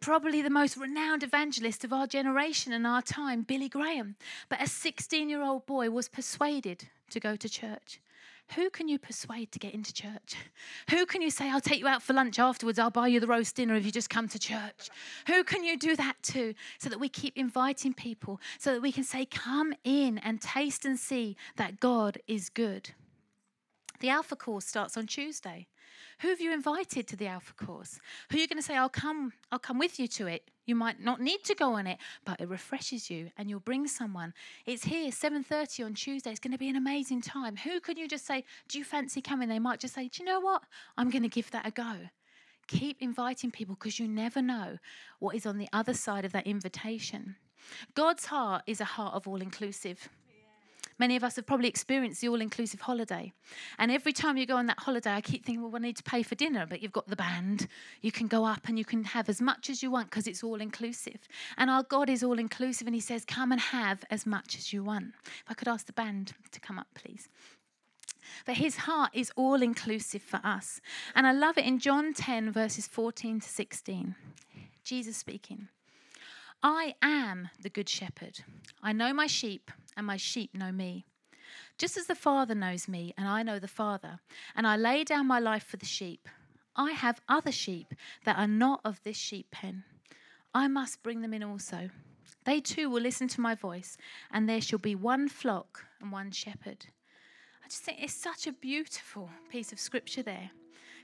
[0.00, 4.16] Probably the most renowned evangelist of our generation and our time, Billy Graham.
[4.48, 8.00] But a 16 year old boy was persuaded to go to church.
[8.56, 10.36] Who can you persuade to get into church?
[10.90, 13.26] Who can you say, I'll take you out for lunch afterwards, I'll buy you the
[13.26, 14.90] roast dinner if you just come to church?
[15.26, 18.92] Who can you do that to so that we keep inviting people, so that we
[18.92, 22.90] can say, Come in and taste and see that God is good?
[24.00, 25.66] The Alpha course starts on Tuesday.
[26.20, 27.98] Who have you invited to the Alpha course?
[28.30, 30.50] Who are you going to say, I'll come, I'll come with you to it?
[30.70, 33.88] You might not need to go on it, but it refreshes you and you'll bring
[33.88, 34.32] someone.
[34.66, 36.30] It's here, 7.30 on Tuesday.
[36.30, 37.56] It's going to be an amazing time.
[37.56, 39.48] Who can you just say, do you fancy coming?
[39.48, 40.62] They might just say, do you know what?
[40.96, 41.96] I'm going to give that a go.
[42.68, 44.78] Keep inviting people because you never know
[45.18, 47.34] what is on the other side of that invitation.
[47.94, 50.08] God's heart is a heart of all inclusive.
[51.00, 53.32] Many of us have probably experienced the all inclusive holiday.
[53.78, 56.02] And every time you go on that holiday, I keep thinking, well, we need to
[56.02, 57.68] pay for dinner, but you've got the band.
[58.02, 60.44] You can go up and you can have as much as you want because it's
[60.44, 61.26] all inclusive.
[61.56, 64.74] And our God is all inclusive, and He says, come and have as much as
[64.74, 65.14] you want.
[65.24, 67.30] If I could ask the band to come up, please.
[68.44, 70.82] But his heart is all inclusive for us.
[71.14, 74.14] And I love it in John 10, verses 14 to 16.
[74.84, 75.68] Jesus speaking.
[76.62, 78.40] I am the good shepherd.
[78.82, 81.06] I know my sheep, and my sheep know me.
[81.78, 84.20] Just as the Father knows me, and I know the Father,
[84.54, 86.28] and I lay down my life for the sheep,
[86.76, 87.94] I have other sheep
[88.24, 89.84] that are not of this sheep pen.
[90.54, 91.90] I must bring them in also.
[92.44, 93.96] They too will listen to my voice,
[94.30, 96.86] and there shall be one flock and one shepherd.
[97.64, 100.50] I just think it's such a beautiful piece of scripture there.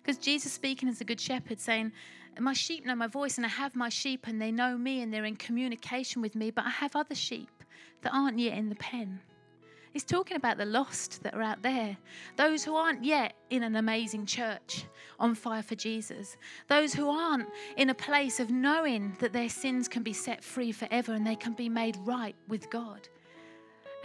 [0.03, 1.93] Because Jesus speaking as a good shepherd, saying,
[2.39, 5.13] My sheep know my voice, and I have my sheep, and they know me, and
[5.13, 7.51] they're in communication with me, but I have other sheep
[8.03, 9.21] that aren't yet in the pen.
[9.93, 11.97] He's talking about the lost that are out there,
[12.37, 14.85] those who aren't yet in an amazing church
[15.19, 16.37] on fire for Jesus,
[16.69, 20.71] those who aren't in a place of knowing that their sins can be set free
[20.71, 23.09] forever and they can be made right with God.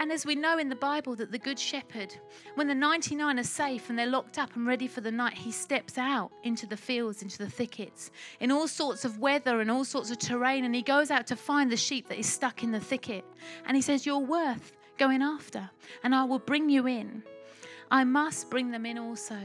[0.02, 2.12] And as we know in the Bible, that the Good Shepherd,
[2.56, 5.52] when the 99 are safe and they're locked up and ready for the night, he
[5.52, 8.10] steps out into the fields, into the thickets,
[8.40, 11.36] in all sorts of weather and all sorts of terrain, and he goes out to
[11.36, 13.24] find the sheep that is stuck in the thicket.
[13.64, 15.70] And he says, You're worth going after,
[16.02, 17.22] and I will bring you in.
[17.88, 19.38] I must bring them in also.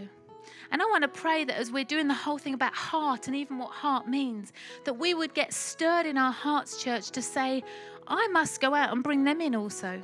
[0.72, 3.36] And I want to pray that as we're doing the whole thing about heart and
[3.36, 4.54] even what heart means,
[4.86, 7.64] that we would get stirred in our hearts, church, to say,
[8.08, 10.02] I must go out and bring them in also.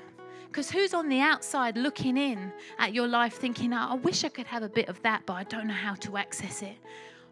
[0.54, 4.30] Because who's on the outside looking in at your life thinking, oh, I wish I
[4.30, 6.76] could have a bit of that, but I don't know how to access it?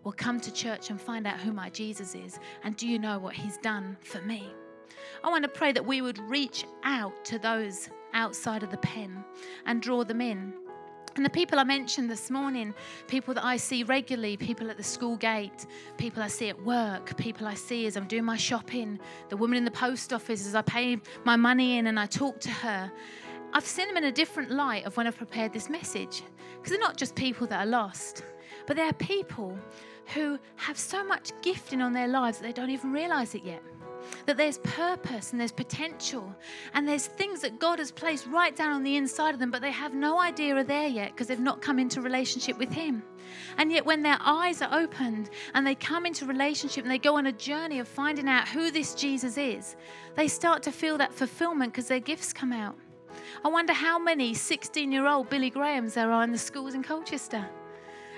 [0.04, 2.40] Well, come to church and find out who my Jesus is.
[2.64, 4.52] And do you know what he's done for me?
[5.24, 9.24] I want to pray that we would reach out to those outside of the pen
[9.68, 10.52] and draw them in.
[11.16, 12.74] And the people I mentioned this morning,
[13.08, 15.66] people that I see regularly, people at the school gate,
[15.98, 18.98] people I see at work, people I see as I'm doing my shopping,
[19.30, 22.40] the woman in the post office as I pay my money in and I talk
[22.42, 22.92] to her,
[23.54, 26.24] I've seen them in a different light of when I've prepared this message.
[26.56, 28.24] Because they're not just people that are lost,
[28.66, 29.58] but they are people
[30.14, 33.62] who have so much gifting on their lives that they don't even realize it yet.
[34.26, 36.34] That there's purpose and there's potential
[36.74, 39.62] and there's things that God has placed right down on the inside of them, but
[39.62, 43.04] they have no idea are there yet because they've not come into relationship with Him.
[43.58, 47.16] And yet, when their eyes are opened and they come into relationship and they go
[47.16, 49.76] on a journey of finding out who this Jesus is,
[50.16, 52.76] they start to feel that fulfillment because their gifts come out.
[53.44, 56.84] I wonder how many 16 year old Billy Grahams there are in the schools in
[56.84, 57.48] Colchester.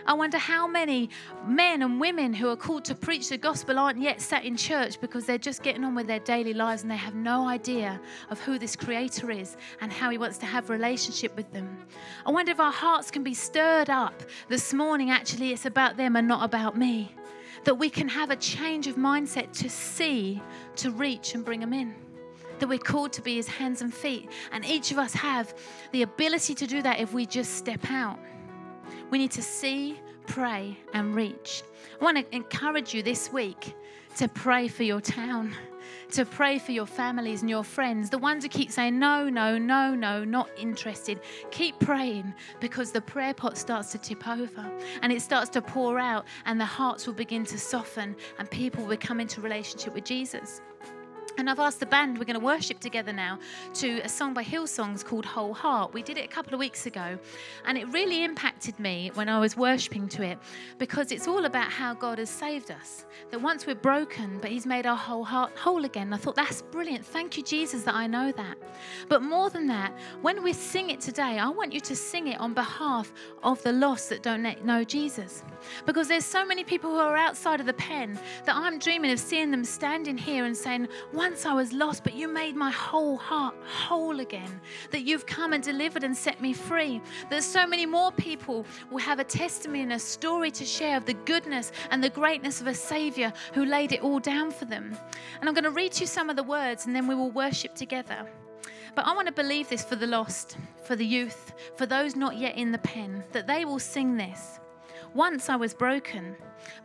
[0.05, 1.09] I wonder how many
[1.45, 4.99] men and women who are called to preach the gospel aren't yet sat in church
[4.99, 8.39] because they're just getting on with their daily lives and they have no idea of
[8.41, 11.77] who this creator is and how he wants to have relationship with them.
[12.25, 15.09] I wonder if our hearts can be stirred up this morning.
[15.09, 17.15] Actually, it's about them and not about me.
[17.63, 20.41] That we can have a change of mindset to see,
[20.77, 21.95] to reach, and bring them in
[22.59, 24.29] that we're called to be his hands and feet.
[24.51, 25.53] And each of us have
[25.91, 28.17] the ability to do that if we just step out.
[29.09, 31.63] We need to see, pray, and reach.
[31.99, 33.75] I want to encourage you this week
[34.17, 35.53] to pray for your town,
[36.11, 39.57] to pray for your families and your friends, the ones who keep saying, no, no,
[39.57, 41.19] no, no, not interested.
[41.49, 44.71] Keep praying because the prayer pot starts to tip over
[45.01, 48.85] and it starts to pour out, and the hearts will begin to soften, and people
[48.85, 50.61] will come into relationship with Jesus.
[51.37, 53.39] And I've asked the band, we're going to worship together now,
[53.75, 55.93] to a song by Hillsongs called Whole Heart.
[55.93, 57.17] We did it a couple of weeks ago,
[57.65, 60.37] and it really impacted me when I was worshiping to it
[60.77, 63.05] because it's all about how God has saved us.
[63.31, 66.13] That once we're broken, but He's made our whole heart whole again.
[66.13, 67.05] I thought, that's brilliant.
[67.05, 68.57] Thank you, Jesus, that I know that.
[69.09, 72.39] But more than that, when we sing it today, I want you to sing it
[72.39, 73.11] on behalf
[73.41, 75.43] of the lost that don't know Jesus.
[75.85, 79.19] Because there's so many people who are outside of the pen that I'm dreaming of
[79.19, 80.87] seeing them standing here and saying,
[81.23, 84.59] Once I was lost, but you made my whole heart whole again.
[84.91, 87.01] That you've come and delivered and set me free.
[87.29, 91.05] There's so many more people will have a testimony and a story to share of
[91.05, 94.97] the goodness and the greatness of a Savior who laid it all down for them.
[95.39, 97.73] And I'm going to read you some of the words and then we will worship
[97.73, 98.27] together.
[98.93, 102.35] But I want to believe this for the lost, for the youth, for those not
[102.35, 104.59] yet in the pen, that they will sing this.
[105.13, 106.35] Once I was broken,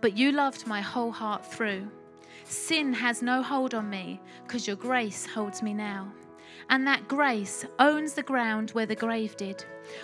[0.00, 1.90] but you loved my whole heart through.
[2.48, 6.10] Sin has no hold on me because your grace holds me now.
[6.70, 9.62] And that grace owns the ground where the grave did,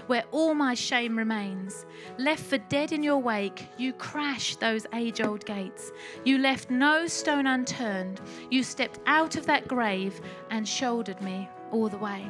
[0.09, 1.87] where all my shame remains.
[2.19, 5.91] Left for dead in your wake, you crashed those age old gates.
[6.25, 8.21] You left no stone unturned.
[8.51, 10.21] You stepped out of that grave
[10.51, 12.27] and shouldered me all the way.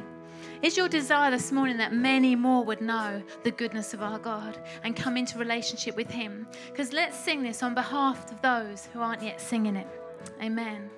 [0.61, 4.57] Is your desire this morning that many more would know the goodness of our God
[4.83, 6.47] and come into relationship with Him?
[6.71, 9.87] Because let's sing this on behalf of those who aren't yet singing it.
[10.41, 10.89] Amen.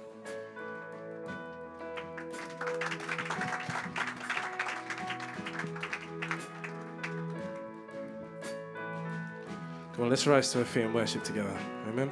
[9.94, 11.58] Come on, let's rise to our feet and worship together.
[11.88, 12.12] Amen.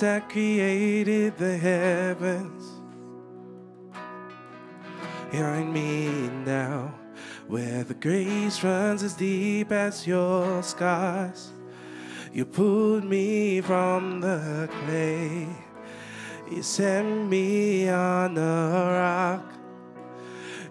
[0.00, 2.80] That created the heavens.
[5.30, 6.92] Behind me now,
[7.46, 11.52] where the grace runs as deep as your scars.
[12.32, 15.46] You pulled me from the clay.
[16.50, 19.52] You set me on a rock.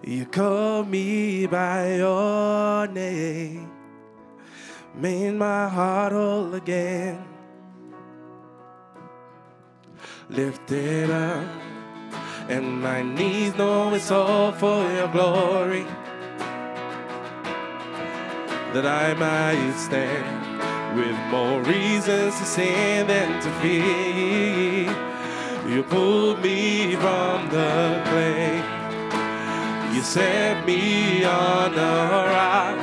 [0.04, 3.70] You called me by your name
[4.94, 7.24] made my heart whole again.
[10.30, 11.44] Lifted up,
[12.48, 15.84] and my knees know it's all for your glory.
[18.72, 24.94] That I might stand with more reasons to sin than to fear.
[25.68, 28.62] You pulled me from the clay.
[29.92, 32.78] You set me on a rock.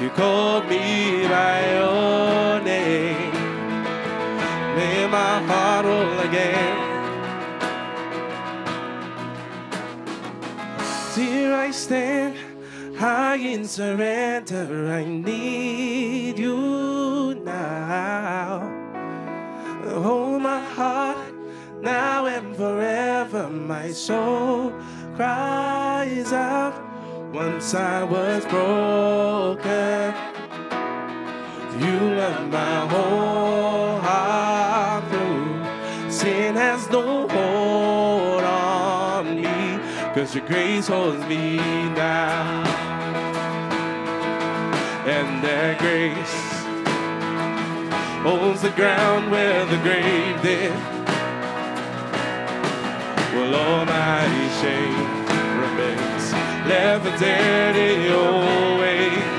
[0.00, 2.47] You called me by your
[4.78, 6.76] made my heart whole again.
[11.16, 12.36] Here I stand,
[12.96, 14.68] high in surrender.
[15.00, 18.52] I need you now.
[20.06, 21.32] Hold my heart
[21.80, 23.48] now and forever.
[23.48, 24.72] My soul
[25.16, 26.74] cries out.
[27.32, 30.14] Once I was broken,
[31.82, 34.47] you left my whole heart
[36.58, 39.78] has no hold on me,
[40.12, 41.56] cause your grace holds me
[41.94, 42.64] now.
[45.06, 46.38] And that grace
[48.24, 50.72] holds the ground where the grave did.
[53.34, 54.26] While all my
[54.60, 55.10] shame
[55.62, 56.26] remains,
[56.66, 59.38] left dead in your way.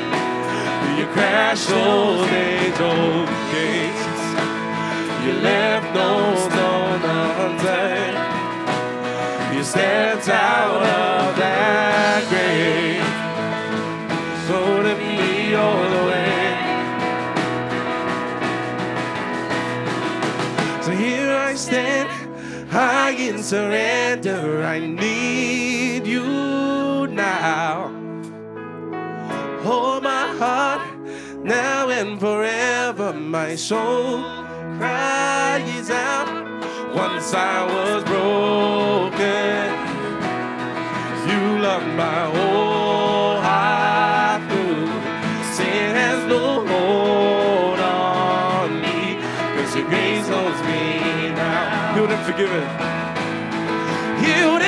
[0.98, 4.10] You crash those age old oh, gates.
[5.26, 5.94] You left
[9.70, 13.06] stands out of that grave.
[14.48, 16.42] So to me, all the way.
[20.82, 22.10] So here I stand,
[22.72, 24.64] high in surrender.
[24.64, 27.90] I need you now.
[29.62, 30.82] Hold my heart
[31.44, 33.14] now and forever.
[33.14, 34.24] My soul
[34.80, 36.39] cries out.
[36.94, 39.70] Once I was broken,
[41.30, 44.88] you loved my whole heart through.
[45.54, 49.22] Sin has no hold on me,
[49.56, 51.94] cause your grace holds me now.
[51.94, 52.64] Healed and forgiven.
[54.26, 54.59] You.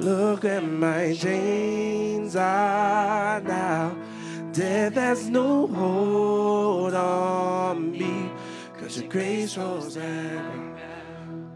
[0.00, 3.96] Look at my chains are now.
[4.52, 8.30] Death has no hold on me.
[8.78, 10.78] Cause your grace holds down.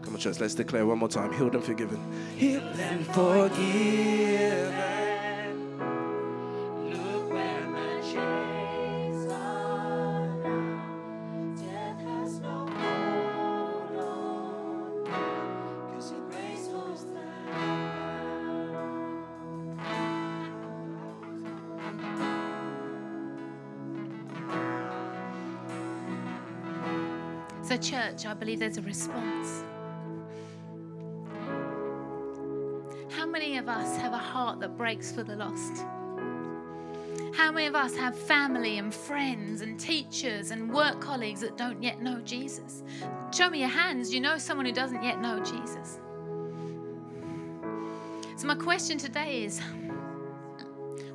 [0.01, 1.31] Come on, church, let's declare one more time.
[1.33, 1.99] Healed and forgiven.
[2.35, 4.82] Healed and forgiven.
[27.83, 29.65] Church, I believe there's a response.
[33.11, 35.85] How many of us have a heart that breaks for the lost?
[37.35, 41.83] How many of us have family and friends and teachers and work colleagues that don't
[41.83, 42.83] yet know Jesus?
[43.33, 44.13] Show me your hands.
[44.13, 45.99] You know someone who doesn't yet know Jesus.
[48.37, 49.61] So, my question today is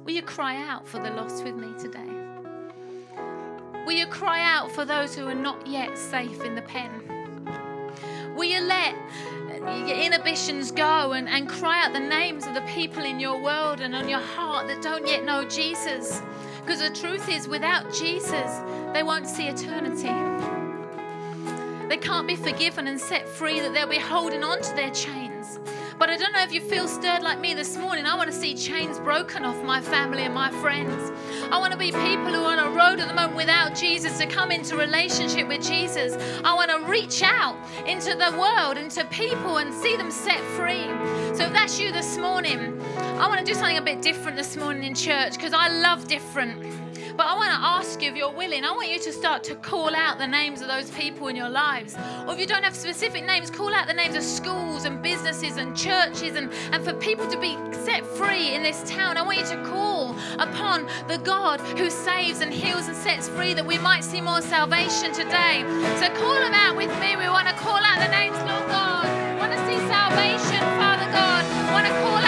[0.04, 2.17] Will you cry out for the lost with me today?
[3.88, 6.90] Will you cry out for those who are not yet safe in the pen?
[8.36, 8.94] Will you let
[9.86, 13.80] your inhibitions go and, and cry out the names of the people in your world
[13.80, 16.20] and on your heart that don't yet know Jesus?
[16.60, 18.60] Because the truth is, without Jesus,
[18.92, 20.12] they won't see eternity.
[21.88, 25.58] They can't be forgiven and set free, that they'll be holding on to their chains.
[25.98, 28.06] But I don't know if you feel stirred like me this morning.
[28.06, 31.10] I want to see chains broken off my family and my friends.
[31.50, 34.16] I want to be people who are on a road at the moment without Jesus
[34.18, 36.16] to come into relationship with Jesus.
[36.44, 40.86] I want to reach out into the world, into people, and see them set free.
[41.36, 44.56] So if that's you this morning, I want to do something a bit different this
[44.56, 46.87] morning in church because I love different.
[47.18, 49.56] But I want to ask you if you're willing, I want you to start to
[49.56, 51.96] call out the names of those people in your lives.
[52.24, 55.56] Or if you don't have specific names, call out the names of schools and businesses
[55.56, 59.16] and churches and, and for people to be set free in this town.
[59.16, 63.52] I want you to call upon the God who saves and heals and sets free
[63.52, 65.64] that we might see more salvation today.
[65.98, 67.16] So call them out with me.
[67.16, 69.10] We want to call out the names, Lord God.
[69.34, 71.42] We want to see salvation, Father God.
[71.66, 72.27] We want to call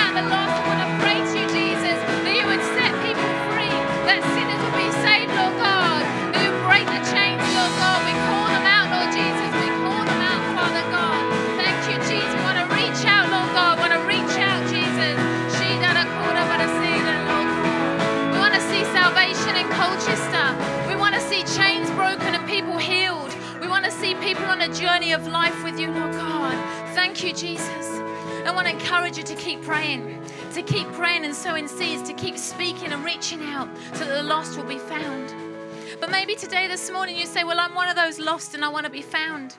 [24.61, 26.53] on a journey of life with you, Lord God.
[26.95, 27.87] Thank you, Jesus.
[28.45, 32.13] I want to encourage you to keep praying, to keep praying and sowing seeds, to
[32.13, 35.35] keep speaking and reaching out so that the lost will be found.
[35.99, 38.69] But maybe today, this morning, you say, Well, I'm one of those lost and I
[38.69, 39.57] want to be found.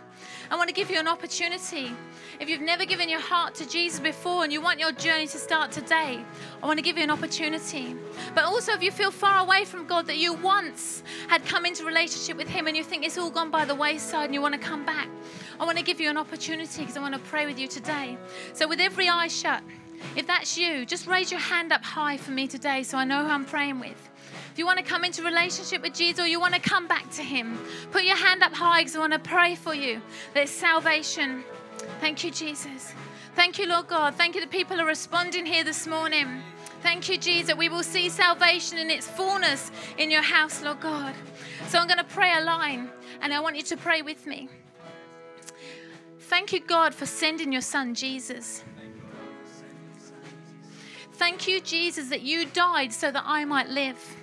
[0.52, 1.92] I want to give you an opportunity.
[2.40, 5.38] If you've never given your heart to Jesus before and you want your journey to
[5.40, 6.24] start today,
[6.62, 7.96] I want to give you an opportunity.
[8.36, 11.84] But also, if you feel far away from God, that you once had come into
[11.84, 14.54] relationship with Him and you think it's all gone by the wayside and you want
[14.54, 15.10] to come back,
[15.60, 18.18] I want to give you an opportunity because I want to pray with you today.
[18.54, 19.64] So, with every eye shut,
[20.16, 23.24] if that's you, just raise your hand up high for me today so I know
[23.24, 24.10] who I'm praying with.
[24.52, 27.10] If you want to come into relationship with Jesus or you want to come back
[27.12, 27.58] to Him,
[27.92, 30.02] put your hand up high because I want to pray for you.
[30.34, 31.44] There's salvation.
[32.00, 32.94] Thank you, Jesus.
[33.36, 34.16] Thank you, Lord God.
[34.16, 36.44] Thank you that people are responding here this morning.
[36.82, 37.56] Thank you, Jesus.
[37.56, 41.14] We will see salvation in its fullness in your house, Lord God.
[41.68, 42.90] So I'm going to pray a line
[43.22, 44.50] and I want you to pray with me.
[46.20, 48.64] Thank you, God, for sending your son, Jesus.
[51.14, 54.18] Thank you, Jesus, that you died so that I might live.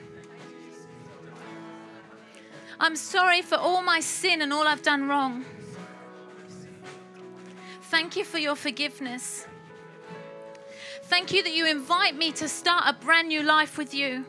[2.81, 5.45] I'm sorry for all my sin and all I've done wrong.
[7.83, 9.48] Thank you for your forgiveness.
[11.09, 14.27] Thank you that you invite me to start a brand new life with you.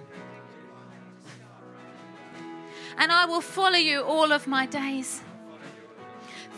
[2.98, 5.22] And I will follow you all of my days.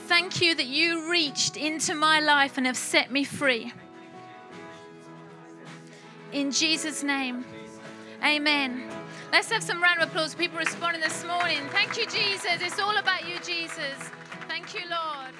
[0.05, 3.73] Thank you that you reached into my life and have set me free.
[6.31, 7.43] In Jesus' name,
[8.23, 8.89] amen.
[9.31, 10.35] Let's have some round of applause.
[10.35, 11.59] People responding this morning.
[11.69, 12.61] Thank you, Jesus.
[12.61, 13.97] It's all about you, Jesus.
[14.47, 15.33] Thank you, Lord.